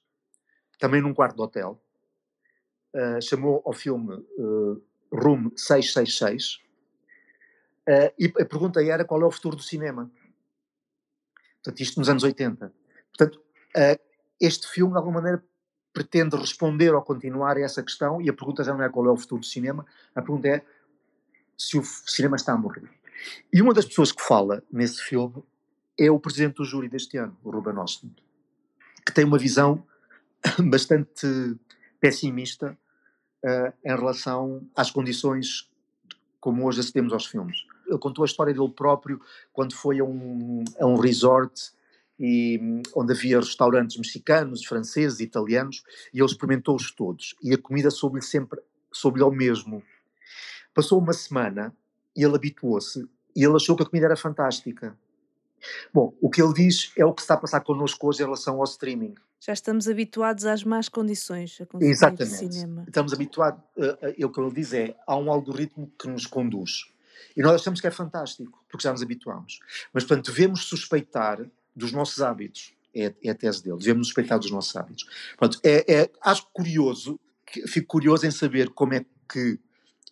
também 0.79 1.01
num 1.03 1.15
quarto 1.15 1.37
de 1.37 1.43
hotel, 1.43 1.83
uh, 2.95 3.21
chamou 3.21 3.63
ao 3.65 3.73
filme 3.73 4.15
uh, 4.15 4.83
Room 5.13 5.51
666, 5.57 6.61
uh, 7.89 8.15
e 8.19 8.27
a 8.27 8.45
pergunta 8.45 8.83
era 8.83 9.05
qual 9.05 9.23
é 9.23 9.27
o 9.27 9.31
futuro 9.31 9.57
do 9.57 9.63
cinema. 9.63 10.11
Portanto, 11.63 11.81
isto 11.81 11.99
nos 11.99 12.09
anos 12.09 12.23
80. 12.23 12.73
Portanto, 13.17 13.43
este 14.41 14.67
filme, 14.69 14.93
de 14.93 14.99
alguma 14.99 15.21
maneira, 15.21 15.45
pretende 15.93 16.37
responder 16.37 16.95
ou 16.95 17.03
continuar 17.03 17.57
a 17.57 17.61
essa 17.61 17.83
questão, 17.83 18.21
e 18.21 18.29
a 18.29 18.33
pergunta 18.33 18.63
já 18.63 18.73
não 18.73 18.83
é 18.83 18.89
qual 18.89 19.07
é 19.07 19.11
o 19.11 19.17
futuro 19.17 19.41
do 19.41 19.47
cinema, 19.47 19.85
a 20.15 20.23
pergunta 20.23 20.49
é 20.49 20.65
se 21.57 21.79
o 21.79 21.85
cinema 21.85 22.37
está 22.37 22.53
a 22.53 22.57
morrer. 22.57 22.89
E 23.53 23.61
uma 23.61 23.75
das 23.75 23.85
pessoas 23.85 24.13
que 24.13 24.23
fala 24.23 24.63
nesse 24.73 25.03
filme 25.03 25.43
é 25.99 26.11
o 26.11 26.19
presidente 26.19 26.57
do 26.57 26.65
júri 26.65 26.89
deste 26.89 27.19
ano, 27.19 27.37
o 27.45 27.51
Ruben 27.51 27.83
Östlund, 27.83 28.17
que 29.05 29.13
tem 29.13 29.25
uma 29.25 29.39
visão 29.39 29.85
bastante 30.71 31.57
pessimista 32.01 32.77
uh, 33.45 33.73
em 33.85 33.95
relação 33.95 34.67
às 34.75 34.91
condições 34.91 35.69
como 36.41 36.67
hoje 36.67 36.81
acedemos 36.81 37.13
aos 37.13 37.27
filmes. 37.27 37.67
Ele 37.87 37.99
contou 37.99 38.23
a 38.23 38.27
história 38.27 38.55
dele 38.55 38.71
próprio 38.71 39.21
quando 39.53 39.75
foi 39.75 40.01
a 40.01 40.05
um, 40.05 40.65
a 40.81 40.87
um 40.87 40.97
resort 40.97 41.73
e, 42.21 42.83
onde 42.95 43.15
havia 43.15 43.41
restaurantes 43.41 43.97
mexicanos, 43.97 44.65
franceses, 44.65 45.21
italianos, 45.21 45.83
e 46.13 46.19
ele 46.19 46.27
experimentou-os 46.27 46.91
todos. 46.93 47.35
E 47.43 47.55
a 47.55 47.59
comida 47.59 47.91
soube-lhe 47.91 48.23
sempre, 48.23 48.61
soube-lhe 48.93 49.25
ao 49.25 49.33
mesmo. 49.33 49.83
Passou 50.75 51.01
uma 51.01 51.15
semana 51.15 51.75
e 52.15 52.23
ele 52.23 52.37
habituou-se 52.37 53.09
e 53.35 53.43
ele 53.43 53.57
achou 53.57 53.75
que 53.75 53.83
a 53.83 53.87
comida 53.87 54.07
era 54.07 54.17
fantástica. 54.17 54.97
Bom, 55.93 56.15
o 56.21 56.29
que 56.29 56.43
ele 56.43 56.53
diz 56.53 56.93
é 56.97 57.05
o 57.05 57.15
que 57.15 57.23
está 57.23 57.35
a 57.35 57.39
passar 57.39 57.61
connosco 57.61 58.07
hoje 58.07 58.23
em 58.23 58.25
relação 58.25 58.59
ao 58.59 58.65
streaming. 58.65 59.15
Já 59.41 59.55
estamos 59.55 59.89
habituados 59.89 60.45
às 60.45 60.63
más 60.63 60.89
condições 60.89 61.59
a 61.61 61.67
consumir 61.67 61.91
Exatamente. 61.91 62.37
cinema. 62.37 62.85
Estamos 62.87 63.13
habituados, 63.13 63.63
uh, 63.77 64.27
o 64.27 64.31
que 64.31 64.41
ele 64.41 64.53
diz 64.53 64.75
é, 64.75 64.95
há 65.07 65.17
um 65.17 65.31
algoritmo 65.31 65.91
que 65.99 66.09
nos 66.09 66.27
conduz. 66.27 66.91
E 67.37 67.43
nós 67.43 67.55
achamos 67.55 67.81
que 67.81 67.87
é 67.87 67.91
fantástico, 67.91 68.63
porque 68.69 68.83
já 68.83 68.93
nos 68.93 69.03
habituamos. 69.03 69.61
Mas, 69.93 70.05
portanto, 70.05 70.31
devemos 70.31 70.65
suspeitar 70.65 71.41
dos 71.75 71.93
nossos 71.93 72.21
hábitos. 72.21 72.73
É, 72.95 73.15
é 73.23 73.31
a 73.31 73.35
tese 73.35 73.63
dele. 73.63 73.79
Devemos 73.79 74.09
suspeitar 74.09 74.39
dos 74.39 74.51
nossos 74.51 74.75
hábitos. 74.75 75.07
Pronto, 75.37 75.61
é, 75.63 75.85
é, 75.93 76.11
acho 76.23 76.47
curioso, 76.53 77.21
fico 77.69 77.87
curioso 77.87 78.27
em 78.27 78.31
saber 78.33 78.71
como 78.71 78.95
é 78.95 79.05
que 79.29 79.59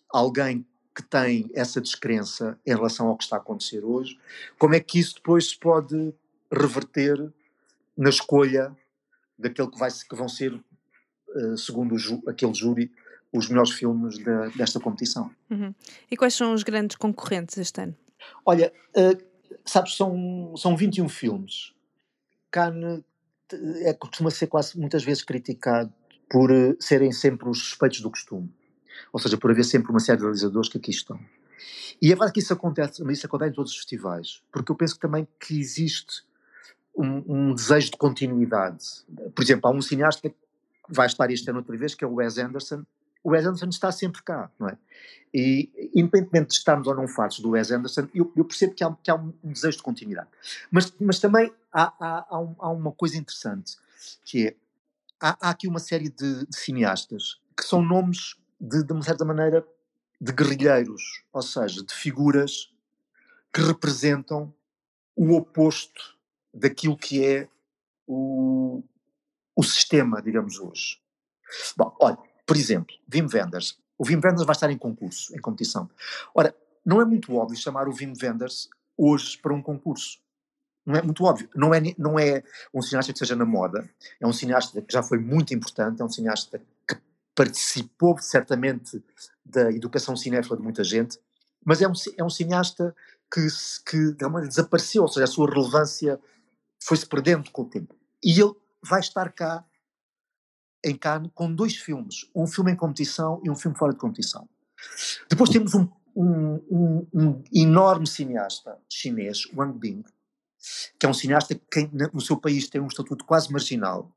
alguém 0.09 0.65
que 0.95 1.03
tem 1.03 1.49
essa 1.53 1.79
descrença 1.79 2.59
em 2.65 2.73
relação 2.73 3.07
ao 3.07 3.17
que 3.17 3.23
está 3.23 3.37
a 3.37 3.39
acontecer 3.39 3.83
hoje, 3.85 4.17
como 4.57 4.75
é 4.75 4.79
que 4.79 4.99
isso 4.99 5.15
depois 5.15 5.49
se 5.49 5.57
pode 5.57 6.13
reverter 6.51 7.31
na 7.97 8.09
escolha 8.09 8.75
daquele 9.37 9.69
que, 9.69 9.79
vai, 9.79 9.89
que 9.89 10.15
vão 10.15 10.27
ser, 10.27 10.53
uh, 10.53 11.57
segundo 11.57 11.97
ju, 11.97 12.21
aquele 12.27 12.53
júri, 12.53 12.91
os 13.31 13.47
melhores 13.47 13.71
filmes 13.71 14.17
de, 14.17 14.57
desta 14.57 14.79
competição. 14.79 15.31
Uhum. 15.49 15.73
E 16.09 16.17
quais 16.17 16.33
são 16.33 16.53
os 16.53 16.63
grandes 16.63 16.97
concorrentes 16.97 17.57
este 17.57 17.81
ano? 17.81 17.95
Olha, 18.45 18.73
uh, 18.89 19.28
sabes, 19.65 19.95
são, 19.95 20.53
são 20.55 20.75
21 20.75 21.09
filmes. 21.09 21.73
Cannes 22.51 23.01
é, 23.83 23.93
costuma 23.93 24.29
ser 24.29 24.47
quase 24.47 24.77
muitas 24.79 25.03
vezes 25.03 25.23
criticado 25.23 25.93
por 26.29 26.51
uh, 26.51 26.75
serem 26.79 27.11
sempre 27.11 27.49
os 27.49 27.59
suspeitos 27.59 28.01
do 28.01 28.09
costume. 28.09 28.53
Ou 29.11 29.19
seja, 29.19 29.37
por 29.37 29.51
haver 29.51 29.63
sempre 29.63 29.91
uma 29.91 29.99
série 29.99 30.17
de 30.17 30.23
realizadores 30.23 30.69
que 30.69 30.77
aqui 30.77 30.91
estão. 30.91 31.19
E 32.01 32.07
é 32.07 32.09
verdade 32.09 32.33
que 32.33 32.39
isso 32.39 32.53
acontece, 32.53 33.03
mas 33.03 33.17
isso 33.17 33.27
acontece 33.27 33.51
em 33.51 33.55
todos 33.55 33.71
os 33.71 33.77
festivais, 33.77 34.41
porque 34.51 34.71
eu 34.71 34.75
penso 34.75 34.97
também 34.99 35.27
que 35.39 35.59
existe 35.59 36.23
um, 36.95 37.23
um, 37.27 37.53
desejo 37.53 37.91
de 37.91 37.97
continuidade. 37.97 38.85
Por 39.35 39.43
exemplo, 39.43 39.69
há 39.69 39.73
um 39.73 39.81
cineasta 39.81 40.29
que 40.29 40.35
vai 40.87 41.07
estar 41.07 41.29
este 41.31 41.49
ano 41.49 41.59
outra 41.59 41.75
vez, 41.75 41.95
que 41.95 42.03
é 42.03 42.07
o 42.07 42.15
Wes 42.15 42.37
Anderson. 42.37 42.83
O 43.23 43.31
Wes 43.31 43.45
Anderson 43.45 43.69
está 43.69 43.91
sempre 43.91 44.23
cá, 44.23 44.49
não 44.59 44.69
é? 44.69 44.77
E, 45.33 45.91
independentemente 45.93 46.49
de 46.49 46.53
estarmos 46.55 46.87
ou 46.87 46.95
não 46.95 47.07
fartos 47.07 47.39
do 47.39 47.51
Wes 47.51 47.71
Anderson, 47.71 48.07
eu, 48.13 48.31
eu 48.35 48.45
percebo 48.45 48.73
que 48.73 48.83
há, 48.83 48.95
que 49.03 49.11
há 49.11 49.15
um, 49.15 49.33
desejo 49.43 49.77
de 49.77 49.83
continuidade. 49.83 50.29
Mas, 50.71 50.93
mas 50.99 51.19
também 51.19 51.53
há, 51.71 52.25
há, 52.29 52.39
um, 52.39 52.55
há, 52.57 52.69
uma 52.69 52.91
coisa 52.91 53.17
interessante, 53.17 53.77
que 54.25 54.47
é, 54.47 54.55
há, 55.19 55.37
há 55.47 55.49
aqui 55.51 55.67
uma 55.67 55.79
série 55.79 56.09
de, 56.09 56.45
de 56.45 56.57
cineastas 56.57 57.39
que 57.55 57.63
são 57.63 57.81
nomes 57.81 58.35
de, 58.59 58.83
de 58.83 58.91
uma 58.91 59.03
certa 59.03 59.23
maneira, 59.23 59.65
de 60.19 60.33
guerrilheiros, 60.33 61.23
ou 61.31 61.41
seja, 61.41 61.83
de 61.83 61.93
figuras 61.93 62.73
que 63.53 63.61
representam 63.61 64.53
o 65.15 65.35
oposto 65.35 66.17
daquilo 66.53 66.97
que 66.97 67.23
é 67.23 67.47
o, 68.07 68.83
o 69.55 69.63
sistema, 69.63 70.21
digamos, 70.21 70.59
hoje. 70.59 70.99
Bom, 71.77 71.95
olha, 71.99 72.17
por 72.49 72.57
exemplo, 72.57 72.95
Wim 73.13 73.27
Wenders. 73.31 73.77
O 73.95 74.07
Wim 74.07 74.15
Wenders 74.15 74.43
vai 74.43 74.55
estar 74.55 74.71
em 74.71 74.77
concurso, 74.77 75.35
em 75.35 75.39
competição. 75.39 75.87
Ora, 76.33 76.55
não 76.83 76.99
é 76.99 77.05
muito 77.05 77.35
óbvio 77.35 77.55
chamar 77.55 77.87
o 77.87 77.93
Wim 77.93 78.13
Wenders 78.19 78.67
hoje 78.97 79.37
para 79.37 79.53
um 79.53 79.61
concurso. 79.61 80.17
Não 80.83 80.95
é 80.95 81.01
muito 81.03 81.23
óbvio. 81.23 81.47
Não 81.53 81.71
é, 81.75 81.79
não 81.95 82.17
é 82.17 82.41
um 82.73 82.81
cineasta 82.81 83.13
que 83.13 83.19
seja 83.19 83.35
na 83.35 83.45
moda. 83.45 83.87
É 84.19 84.25
um 84.25 84.33
cineasta 84.33 84.81
que 84.81 84.91
já 84.91 85.03
foi 85.03 85.19
muito 85.19 85.53
importante. 85.53 86.01
É 86.01 86.03
um 86.03 86.09
cineasta 86.09 86.59
que 86.87 86.97
participou 87.35 88.17
certamente 88.17 88.99
da 89.45 89.71
educação 89.71 90.17
cinéfila 90.17 90.57
de 90.57 90.63
muita 90.63 90.83
gente, 90.83 91.19
mas 91.63 91.83
é 91.83 91.87
um, 91.87 91.93
é 92.17 92.23
um 92.23 92.29
cineasta 92.31 92.95
que, 93.31 93.45
que 93.85 94.15
desapareceu, 94.47 95.03
ou 95.03 95.07
seja, 95.07 95.25
a 95.25 95.27
sua 95.27 95.47
relevância 95.47 96.19
foi-se 96.79 97.05
perdendo 97.05 97.51
com 97.51 97.61
o 97.61 97.69
tempo. 97.69 97.95
E 98.23 98.41
ele 98.41 98.55
vai 98.81 99.01
estar 99.01 99.31
cá 99.31 99.63
em 100.83 100.95
Cannes 100.95 101.31
com 101.33 101.53
dois 101.53 101.75
filmes, 101.75 102.29
um 102.35 102.47
filme 102.47 102.71
em 102.71 102.75
competição 102.75 103.41
e 103.43 103.49
um 103.49 103.55
filme 103.55 103.77
fora 103.77 103.93
de 103.93 103.99
competição. 103.99 104.47
Depois 105.29 105.49
temos 105.49 105.73
um, 105.75 105.87
um, 106.15 106.53
um, 106.69 107.07
um 107.13 107.43
enorme 107.53 108.07
cineasta 108.07 108.77
chinês, 108.89 109.45
Wang 109.53 109.77
Bing, 109.77 110.03
que 110.99 111.05
é 111.05 111.09
um 111.09 111.13
cineasta 111.13 111.55
que 111.55 111.89
no 112.13 112.21
seu 112.21 112.37
país 112.37 112.69
tem 112.69 112.81
um 112.81 112.87
estatuto 112.87 113.25
quase 113.25 113.51
marginal, 113.51 114.11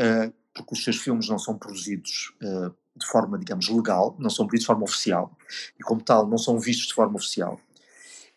uh, 0.00 0.32
porque 0.52 0.74
os 0.74 0.84
seus 0.84 0.96
filmes 0.96 1.28
não 1.28 1.38
são 1.38 1.58
produzidos 1.58 2.32
uh, 2.42 2.74
de 2.96 3.06
forma, 3.06 3.38
digamos, 3.38 3.68
legal, 3.68 4.16
não 4.18 4.30
são 4.30 4.46
vistos 4.46 4.60
de 4.60 4.66
forma 4.66 4.84
oficial, 4.84 5.36
e 5.78 5.82
como 5.82 6.00
tal 6.00 6.26
não 6.28 6.38
são 6.38 6.58
vistos 6.58 6.88
de 6.88 6.94
forma 6.94 7.16
oficial. 7.16 7.60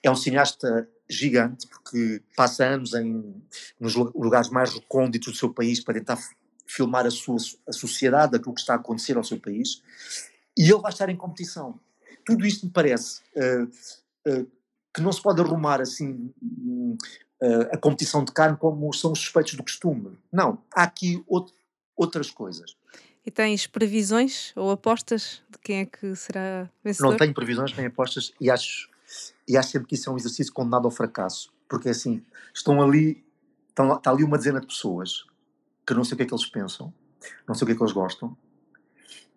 É 0.01 0.09
um 0.09 0.15
cineasta 0.15 0.89
gigante, 1.09 1.67
porque 1.67 2.21
passa 2.35 2.65
anos 2.65 2.93
em, 2.93 3.41
nos 3.79 3.95
lugares 3.95 4.49
mais 4.49 4.73
recônditos 4.73 5.33
do 5.33 5.37
seu 5.37 5.53
país 5.53 5.79
para 5.79 5.93
tentar 5.93 6.17
filmar 6.67 7.05
a 7.07 7.11
sua 7.11 7.37
a 7.67 7.71
sociedade, 7.71 8.35
aquilo 8.35 8.53
que 8.53 8.59
está 8.59 8.73
a 8.73 8.75
acontecer 8.75 9.17
ao 9.17 9.23
seu 9.23 9.39
país, 9.39 9.81
e 10.57 10.63
ele 10.63 10.81
vai 10.81 10.91
estar 10.91 11.09
em 11.09 11.15
competição. 11.15 11.79
Tudo 12.25 12.45
isto 12.45 12.65
me 12.65 12.71
parece 12.71 13.21
uh, 13.35 13.63
uh, 14.29 14.51
que 14.93 15.01
não 15.01 15.11
se 15.13 15.21
pode 15.21 15.39
arrumar 15.39 15.79
assim 15.79 16.33
uh, 17.41 17.69
a 17.71 17.77
competição 17.77 18.23
de 18.23 18.33
carne 18.33 18.57
como 18.57 18.91
são 18.93 19.13
os 19.13 19.19
suspeitos 19.19 19.53
do 19.53 19.63
costume. 19.63 20.17
Não, 20.31 20.61
há 20.75 20.83
aqui 20.83 21.23
outras 21.95 22.29
coisas. 22.29 22.75
E 23.25 23.31
tens 23.31 23.67
previsões 23.67 24.51
ou 24.55 24.71
apostas 24.71 25.41
de 25.49 25.57
quem 25.59 25.81
é 25.81 25.85
que 25.85 26.15
será 26.15 26.69
vencedor? 26.83 27.11
Não 27.11 27.17
tenho 27.17 27.33
previsões 27.33 27.75
nem 27.75 27.85
apostas 27.85 28.33
e 28.39 28.49
acho, 28.49 28.89
e 29.47 29.57
acho 29.57 29.69
sempre 29.69 29.87
que 29.87 29.95
isso 29.95 30.09
é 30.09 30.13
um 30.13 30.17
exercício 30.17 30.51
condenado 30.53 30.85
ao 30.85 30.91
fracasso. 30.91 31.51
Porque 31.69 31.89
assim, 31.89 32.23
estão 32.53 32.81
ali, 32.81 33.23
estão, 33.69 33.93
está 33.95 34.11
ali 34.11 34.23
uma 34.23 34.37
dezena 34.37 34.61
de 34.61 34.67
pessoas 34.67 35.26
que 35.87 35.93
não 35.93 36.03
sei 36.03 36.15
o 36.15 36.17
que 36.17 36.23
é 36.23 36.25
que 36.25 36.33
eles 36.33 36.45
pensam, 36.45 36.93
não 37.47 37.55
sei 37.55 37.63
o 37.63 37.65
que 37.67 37.71
é 37.71 37.75
que 37.75 37.81
eles 37.81 37.93
gostam. 37.93 38.35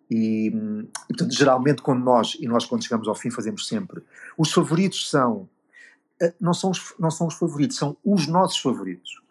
E, 0.09 0.47
e 0.47 1.07
portanto, 1.07 1.33
geralmente, 1.33 1.81
quando 1.81 2.03
nós, 2.03 2.35
e 2.37 2.45
nós 2.45 2.65
quando 2.65 2.83
chegamos 2.83 3.07
ao 3.07 3.15
fim, 3.15 3.31
fazemos 3.31 3.65
sempre, 3.65 4.03
os 4.37 4.51
favoritos 4.51 5.09
são, 5.09 5.49
eh, 6.21 6.33
não 6.39 6.53
são 6.53 6.71
os, 6.71 6.93
não 6.99 7.09
são 7.09 7.27
os 7.27 7.35
favoritos, 7.35 7.77
são 7.77 7.95
os 8.03 8.27
nossos 8.27 8.59
favoritos. 8.59 9.21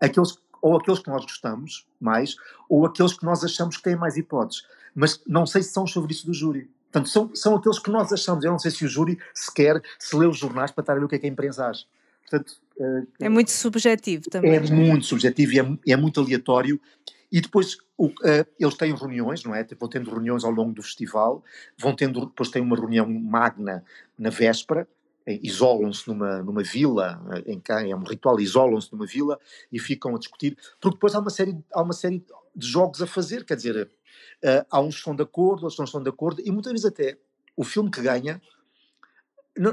Aqueles 0.00 0.36
ou 0.60 0.78
aqueles 0.78 0.98
que 0.98 1.10
nós 1.10 1.22
gostamos 1.22 1.86
mais, 2.00 2.36
ou 2.70 2.86
aqueles 2.86 3.12
que 3.12 3.22
nós 3.22 3.44
achamos 3.44 3.76
que 3.76 3.82
têm 3.82 3.96
mais 3.96 4.16
hipóteses. 4.16 4.66
Mas 4.94 5.20
não 5.26 5.44
sei 5.44 5.62
se 5.62 5.72
são 5.72 5.84
os 5.84 5.92
favoritos 5.92 6.24
do 6.24 6.32
júri. 6.32 6.70
Portanto, 6.90 7.10
são, 7.10 7.30
são 7.34 7.56
aqueles 7.56 7.78
que 7.78 7.90
nós 7.90 8.10
achamos. 8.10 8.42
Eu 8.42 8.52
não 8.52 8.58
sei 8.58 8.70
se 8.70 8.82
o 8.82 8.88
júri 8.88 9.18
sequer 9.34 9.82
se 9.98 10.16
lê 10.16 10.26
os 10.26 10.38
jornais 10.38 10.70
para 10.70 10.80
estar 10.80 10.94
a 10.94 10.96
ver 10.96 11.04
o 11.04 11.08
que 11.08 11.16
é 11.16 11.18
que 11.18 11.26
a 11.26 11.28
imprensa 11.28 11.66
acha. 11.66 11.84
Portanto, 12.28 12.60
é 13.20 13.28
muito 13.28 13.50
subjetivo 13.50 14.28
também. 14.30 14.54
É 14.54 14.60
muito 14.60 15.06
subjetivo 15.06 15.52
e 15.52 15.60
é, 15.60 15.92
é 15.92 15.96
muito 15.96 16.20
aleatório. 16.20 16.80
E 17.30 17.40
depois 17.40 17.76
o, 17.96 18.06
uh, 18.06 18.46
eles 18.58 18.74
têm 18.74 18.94
reuniões, 18.94 19.42
não 19.44 19.54
é? 19.54 19.66
Vão 19.78 19.88
tendo 19.88 20.10
reuniões 20.10 20.44
ao 20.44 20.50
longo 20.50 20.72
do 20.72 20.82
festival, 20.82 21.42
vão 21.76 21.94
tendo, 21.94 22.26
depois 22.26 22.48
têm 22.48 22.62
uma 22.62 22.76
reunião 22.76 23.08
magna 23.08 23.84
na 24.18 24.30
véspera, 24.30 24.86
isolam-se 25.26 26.06
numa, 26.06 26.42
numa 26.42 26.62
vila, 26.62 27.20
em 27.46 27.58
que 27.58 27.72
é 27.72 27.96
um 27.96 28.02
ritual, 28.02 28.38
isolam-se 28.38 28.92
numa 28.92 29.06
vila 29.06 29.38
e 29.72 29.78
ficam 29.78 30.14
a 30.14 30.18
discutir, 30.18 30.56
porque 30.80 30.96
depois 30.96 31.14
há 31.14 31.18
uma 31.18 31.30
série, 31.30 31.56
há 31.72 31.82
uma 31.82 31.94
série 31.94 32.24
de 32.54 32.66
jogos 32.66 33.00
a 33.00 33.06
fazer, 33.06 33.44
quer 33.44 33.56
dizer, 33.56 33.86
uh, 33.86 34.66
há 34.70 34.80
uns 34.80 34.94
que 34.94 34.98
estão 35.00 35.16
de 35.16 35.22
acordo, 35.22 35.62
outros 35.62 35.78
não 35.78 35.86
estão 35.86 36.02
de 36.02 36.10
acordo, 36.10 36.42
e 36.44 36.50
muitas 36.50 36.72
vezes 36.72 36.86
até 36.86 37.16
o 37.56 37.64
filme 37.64 37.90
que 37.90 38.02
ganha 38.02 38.40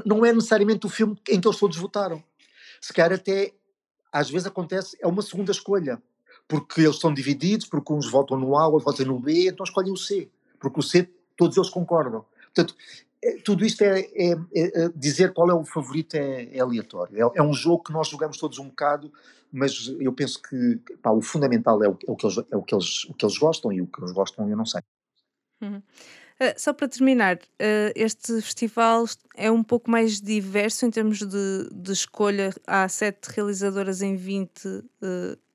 não 0.06 0.24
é 0.24 0.32
necessariamente 0.32 0.86
o 0.86 0.88
filme 0.88 1.16
em 1.28 1.40
que 1.40 1.48
eles 1.48 1.58
todos 1.58 1.76
votaram. 1.76 2.22
Se 2.82 2.92
calhar 2.92 3.12
até, 3.12 3.54
às 4.12 4.28
vezes 4.28 4.46
acontece, 4.46 4.98
é 5.00 5.06
uma 5.06 5.22
segunda 5.22 5.52
escolha, 5.52 6.02
porque 6.48 6.80
eles 6.80 6.98
são 6.98 7.14
divididos, 7.14 7.64
porque 7.66 7.92
uns 7.92 8.10
votam 8.10 8.36
no 8.36 8.58
A, 8.58 8.66
outros 8.66 8.84
votam 8.84 9.06
no 9.06 9.20
B, 9.20 9.48
então 9.48 9.64
escolhem 9.64 9.92
o 9.92 9.96
C, 9.96 10.28
porque 10.58 10.80
o 10.80 10.82
C 10.82 11.08
todos 11.36 11.56
eles 11.56 11.70
concordam. 11.70 12.24
Portanto, 12.54 12.74
é, 13.24 13.36
tudo 13.36 13.64
isto 13.64 13.82
é, 13.82 14.00
é, 14.00 14.32
é, 14.32 14.84
é, 14.84 14.88
dizer 14.96 15.32
qual 15.32 15.48
é 15.48 15.54
o 15.54 15.64
favorito 15.64 16.16
é, 16.16 16.48
é 16.52 16.60
aleatório. 16.60 17.16
É, 17.16 17.38
é, 17.38 17.42
um 17.42 17.52
jogo 17.52 17.84
que 17.84 17.92
nós 17.92 18.08
jogamos 18.08 18.36
todos 18.36 18.58
um 18.58 18.68
bocado, 18.68 19.12
mas 19.52 19.94
eu 20.00 20.12
penso 20.12 20.42
que 20.42 20.76
pá, 21.00 21.12
o 21.12 21.22
fundamental 21.22 21.82
é 21.84 21.88
o, 21.88 21.96
o, 22.06 22.16
que 22.16 22.26
eles, 22.26 22.38
é 22.50 22.56
o, 22.56 22.62
que 22.62 22.74
eles, 22.74 23.04
o 23.04 23.14
que 23.14 23.24
eles 23.24 23.38
gostam 23.38 23.72
e 23.72 23.80
o 23.80 23.86
que 23.86 24.00
eles 24.00 24.12
gostam 24.12 24.48
eu 24.50 24.56
não 24.56 24.66
sei. 24.66 24.82
Uhum. 25.62 25.80
Uh, 26.42 26.58
só 26.58 26.72
para 26.72 26.88
terminar, 26.88 27.36
uh, 27.36 27.92
este 27.94 28.40
festival 28.40 29.04
é 29.36 29.48
um 29.48 29.62
pouco 29.62 29.88
mais 29.88 30.20
diverso 30.20 30.84
em 30.84 30.90
termos 30.90 31.18
de, 31.18 31.68
de 31.72 31.92
escolha. 31.92 32.52
Há 32.66 32.88
sete 32.88 33.26
realizadoras 33.26 34.02
em 34.02 34.16
20 34.16 34.66
uh, 34.66 34.82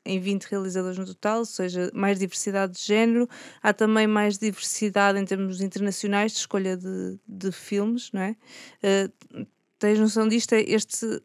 em 0.07 0.19
20 0.19 0.45
realizadores 0.45 0.97
no 0.97 1.05
total, 1.05 1.39
ou 1.39 1.45
seja, 1.45 1.91
mais 1.93 2.17
diversidade 2.17 2.73
de 2.73 2.81
género. 2.81 3.29
Há 3.61 3.73
também 3.73 4.07
mais 4.07 4.37
diversidade 4.37 5.19
em 5.19 5.25
termos 5.25 5.59
internacionais 5.59 6.31
de 6.31 6.37
escolha 6.37 6.77
de, 6.77 7.19
de 7.27 7.51
filmes, 7.51 8.09
não 8.13 8.21
é? 8.21 8.35
Uh, 8.81 9.45
tens 9.77 9.99
noção 9.99 10.27
disto? 10.27 10.53
É 10.53 10.61
este 10.61 11.05
uh, 11.05 11.21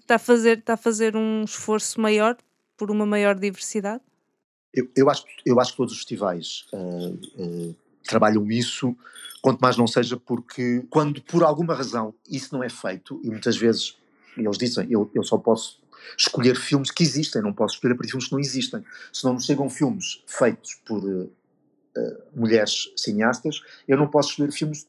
está 0.00 0.14
a, 0.14 0.18
fazer, 0.18 0.58
está 0.58 0.74
a 0.74 0.76
fazer 0.76 1.16
um 1.16 1.42
esforço 1.42 2.00
maior 2.00 2.36
por 2.76 2.90
uma 2.90 3.04
maior 3.04 3.34
diversidade? 3.34 4.02
Eu, 4.72 4.88
eu, 4.96 5.10
acho, 5.10 5.24
eu 5.44 5.60
acho 5.60 5.72
que 5.72 5.76
todos 5.76 5.92
os 5.92 5.98
festivais 5.98 6.66
uh, 6.72 7.74
trabalham 8.02 8.50
isso, 8.50 8.96
quanto 9.40 9.60
mais 9.60 9.76
não 9.76 9.86
seja 9.86 10.16
porque, 10.16 10.84
quando 10.90 11.20
por 11.22 11.42
alguma 11.42 11.74
razão 11.74 12.14
isso 12.28 12.54
não 12.54 12.62
é 12.62 12.68
feito, 12.68 13.20
e 13.24 13.28
muitas 13.28 13.56
vezes 13.56 13.96
eles 14.36 14.58
dizem, 14.58 14.86
eu, 14.90 15.10
eu 15.14 15.22
só 15.22 15.36
posso 15.36 15.82
escolher 16.16 16.56
filmes 16.56 16.90
que 16.90 17.02
existem, 17.02 17.42
não 17.42 17.52
posso 17.52 17.74
escolher 17.74 17.94
a 17.94 17.96
partir 17.96 18.08
de 18.08 18.12
filmes 18.12 18.28
que 18.28 18.32
não 18.32 18.40
existem. 18.40 18.84
Se 19.12 19.24
não 19.24 19.34
me 19.34 19.42
chegam 19.42 19.68
filmes 19.70 20.22
feitos 20.26 20.74
por 20.86 21.04
uh, 21.04 21.32
mulheres 22.34 22.92
cineastas, 22.96 23.60
eu 23.86 23.96
não 23.96 24.08
posso 24.08 24.30
escolher 24.30 24.52
filmes 24.52 24.88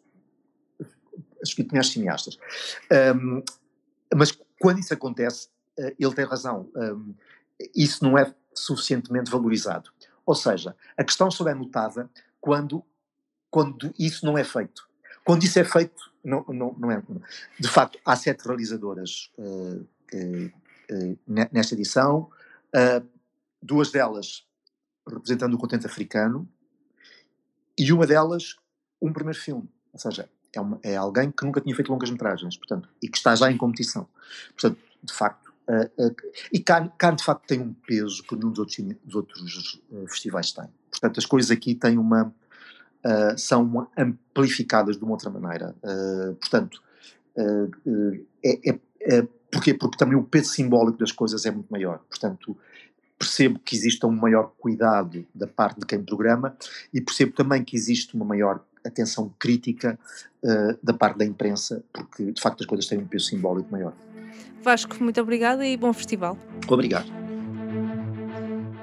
escritos 1.43 1.69
por 1.69 1.73
mulheres 1.73 1.91
cineastas. 1.91 2.37
Um, 3.15 3.43
mas 4.15 4.37
quando 4.59 4.79
isso 4.79 4.93
acontece, 4.93 5.47
uh, 5.77 5.93
ele 5.99 6.13
tem 6.13 6.25
razão. 6.25 6.69
Um, 6.75 7.13
isso 7.75 8.03
não 8.03 8.17
é 8.17 8.33
suficientemente 8.53 9.29
valorizado. 9.29 9.91
Ou 10.25 10.35
seja, 10.35 10.75
a 10.97 11.03
questão 11.03 11.29
só 11.29 11.47
é 11.47 11.53
notada 11.53 12.09
quando, 12.39 12.83
quando 13.53 13.93
isso 13.99 14.25
não 14.25 14.35
é 14.35 14.43
feito. 14.43 14.89
Quando 15.23 15.43
isso 15.43 15.59
é 15.59 15.63
feito, 15.63 16.11
não, 16.23 16.43
não, 16.47 16.73
não 16.73 16.89
é. 16.89 17.03
De 17.59 17.67
facto, 17.67 17.99
há 18.03 18.15
sete 18.15 18.47
realizadoras 18.47 19.31
uh, 19.37 19.87
eh, 20.11 21.15
nesta 21.27 21.75
edição, 21.75 22.31
uh, 22.75 23.07
duas 23.61 23.91
delas 23.91 24.43
representando 25.07 25.53
o 25.53 25.57
continente 25.59 25.85
africano 25.85 26.49
e 27.77 27.93
uma 27.93 28.07
delas 28.07 28.55
um 28.99 29.13
primeiro 29.13 29.39
filme, 29.39 29.69
ou 29.93 29.99
seja, 29.99 30.27
é, 30.51 30.59
uma, 30.59 30.79
é 30.81 30.95
alguém 30.95 31.29
que 31.29 31.45
nunca 31.45 31.61
tinha 31.61 31.75
feito 31.75 31.91
longas 31.91 32.09
metragens, 32.09 32.57
portanto, 32.57 32.89
e 33.03 33.07
que 33.07 33.17
está 33.17 33.35
já 33.35 33.51
em 33.51 33.57
competição. 33.57 34.09
Portanto, 34.59 34.81
de 35.03 35.13
facto, 35.13 35.53
uh, 35.69 36.03
uh, 36.03 36.15
e 36.51 36.59
cá, 36.59 36.79
de 36.79 37.23
facto 37.23 37.45
tem 37.45 37.59
um 37.61 37.71
peso 37.71 38.23
que 38.23 38.35
nenhum 38.35 38.49
dos 38.49 38.59
outros, 38.59 38.77
dos 39.03 39.15
outros 39.15 39.81
festivais 40.07 40.51
tem. 40.51 40.67
Portanto, 40.89 41.19
as 41.19 41.25
coisas 41.27 41.51
aqui 41.51 41.75
têm 41.75 41.99
uma 41.99 42.33
são 43.37 43.87
amplificadas 43.97 44.97
de 44.97 45.03
uma 45.03 45.11
outra 45.13 45.29
maneira. 45.29 45.75
portanto, 46.39 46.81
é, 48.43 48.69
é, 48.69 48.79
é 49.01 49.27
Porquê? 49.53 49.71
Porque 49.71 49.97
também 49.97 50.17
o 50.17 50.23
peso 50.23 50.49
simbólico 50.49 50.97
das 50.97 51.11
coisas 51.11 51.45
é 51.45 51.51
muito 51.51 51.69
maior. 51.69 51.99
Portanto, 52.09 52.57
percebo 53.19 53.59
que 53.59 53.75
existe 53.75 54.03
um 54.03 54.11
maior 54.11 54.51
cuidado 54.57 55.23
da 55.33 55.45
parte 55.45 55.79
de 55.79 55.85
quem 55.85 56.01
programa 56.01 56.57
e 56.91 56.99
percebo 56.99 57.33
também 57.33 57.63
que 57.63 57.75
existe 57.75 58.15
uma 58.15 58.25
maior 58.25 58.61
atenção 58.83 59.31
crítica 59.37 59.97
uh, 60.43 60.77
da 60.81 60.93
parte 60.93 61.19
da 61.19 61.25
imprensa, 61.25 61.83
porque 61.93 62.31
de 62.31 62.41
facto 62.41 62.61
as 62.61 62.65
coisas 62.65 62.87
têm 62.87 62.97
um 62.97 63.05
peso 63.05 63.25
simbólico 63.25 63.71
maior. 63.71 63.93
Vasco, 64.61 65.01
muito 65.01 65.21
obrigada 65.21 65.65
e 65.65 65.77
bom 65.77 65.93
festival. 65.93 66.35
Obrigado. 66.67 67.22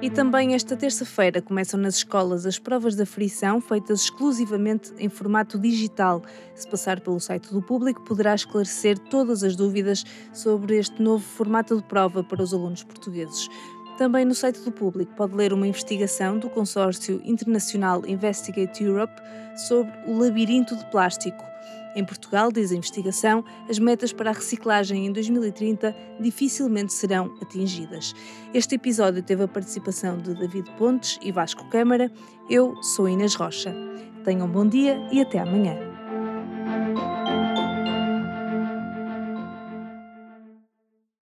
E 0.01 0.09
também 0.09 0.55
esta 0.55 0.75
terça-feira 0.75 1.43
começam 1.43 1.79
nas 1.79 1.97
escolas 1.97 2.47
as 2.47 2.57
provas 2.57 2.95
da 2.95 3.05
frição, 3.05 3.61
feitas 3.61 4.01
exclusivamente 4.01 4.91
em 4.97 5.07
formato 5.07 5.59
digital. 5.59 6.23
Se 6.55 6.67
passar 6.67 6.99
pelo 6.99 7.19
site 7.19 7.53
do 7.53 7.61
público, 7.61 8.01
poderá 8.01 8.33
esclarecer 8.33 8.97
todas 8.97 9.43
as 9.43 9.55
dúvidas 9.55 10.03
sobre 10.33 10.77
este 10.79 10.99
novo 10.99 11.23
formato 11.23 11.77
de 11.77 11.83
prova 11.83 12.23
para 12.23 12.41
os 12.41 12.51
alunos 12.51 12.81
portugueses. 12.83 13.47
Também 13.95 14.25
no 14.25 14.33
site 14.33 14.61
do 14.61 14.71
público 14.71 15.13
pode 15.15 15.35
ler 15.35 15.53
uma 15.53 15.67
investigação 15.67 16.39
do 16.39 16.49
consórcio 16.49 17.21
internacional 17.23 18.03
Investigate 18.07 18.83
Europe 18.83 19.21
sobre 19.67 19.93
o 20.07 20.17
labirinto 20.17 20.75
de 20.75 20.85
plástico 20.89 21.50
em 21.95 22.05
Portugal, 22.05 22.51
diz 22.51 22.71
a 22.71 22.75
investigação, 22.75 23.43
as 23.69 23.79
metas 23.79 24.13
para 24.13 24.29
a 24.29 24.33
reciclagem 24.33 25.05
em 25.05 25.11
2030 25.11 25.95
dificilmente 26.19 26.93
serão 26.93 27.33
atingidas. 27.41 28.13
Este 28.53 28.75
episódio 28.75 29.21
teve 29.21 29.43
a 29.43 29.47
participação 29.47 30.17
de 30.17 30.33
David 30.33 30.69
Pontes 30.77 31.19
e 31.21 31.31
Vasco 31.31 31.69
Câmara. 31.69 32.11
Eu 32.49 32.81
sou 32.81 33.09
Inês 33.09 33.35
Rocha. 33.35 33.73
Tenham 34.23 34.47
um 34.47 34.51
bom 34.51 34.67
dia 34.67 34.97
e 35.11 35.21
até 35.21 35.39
amanhã. 35.39 35.90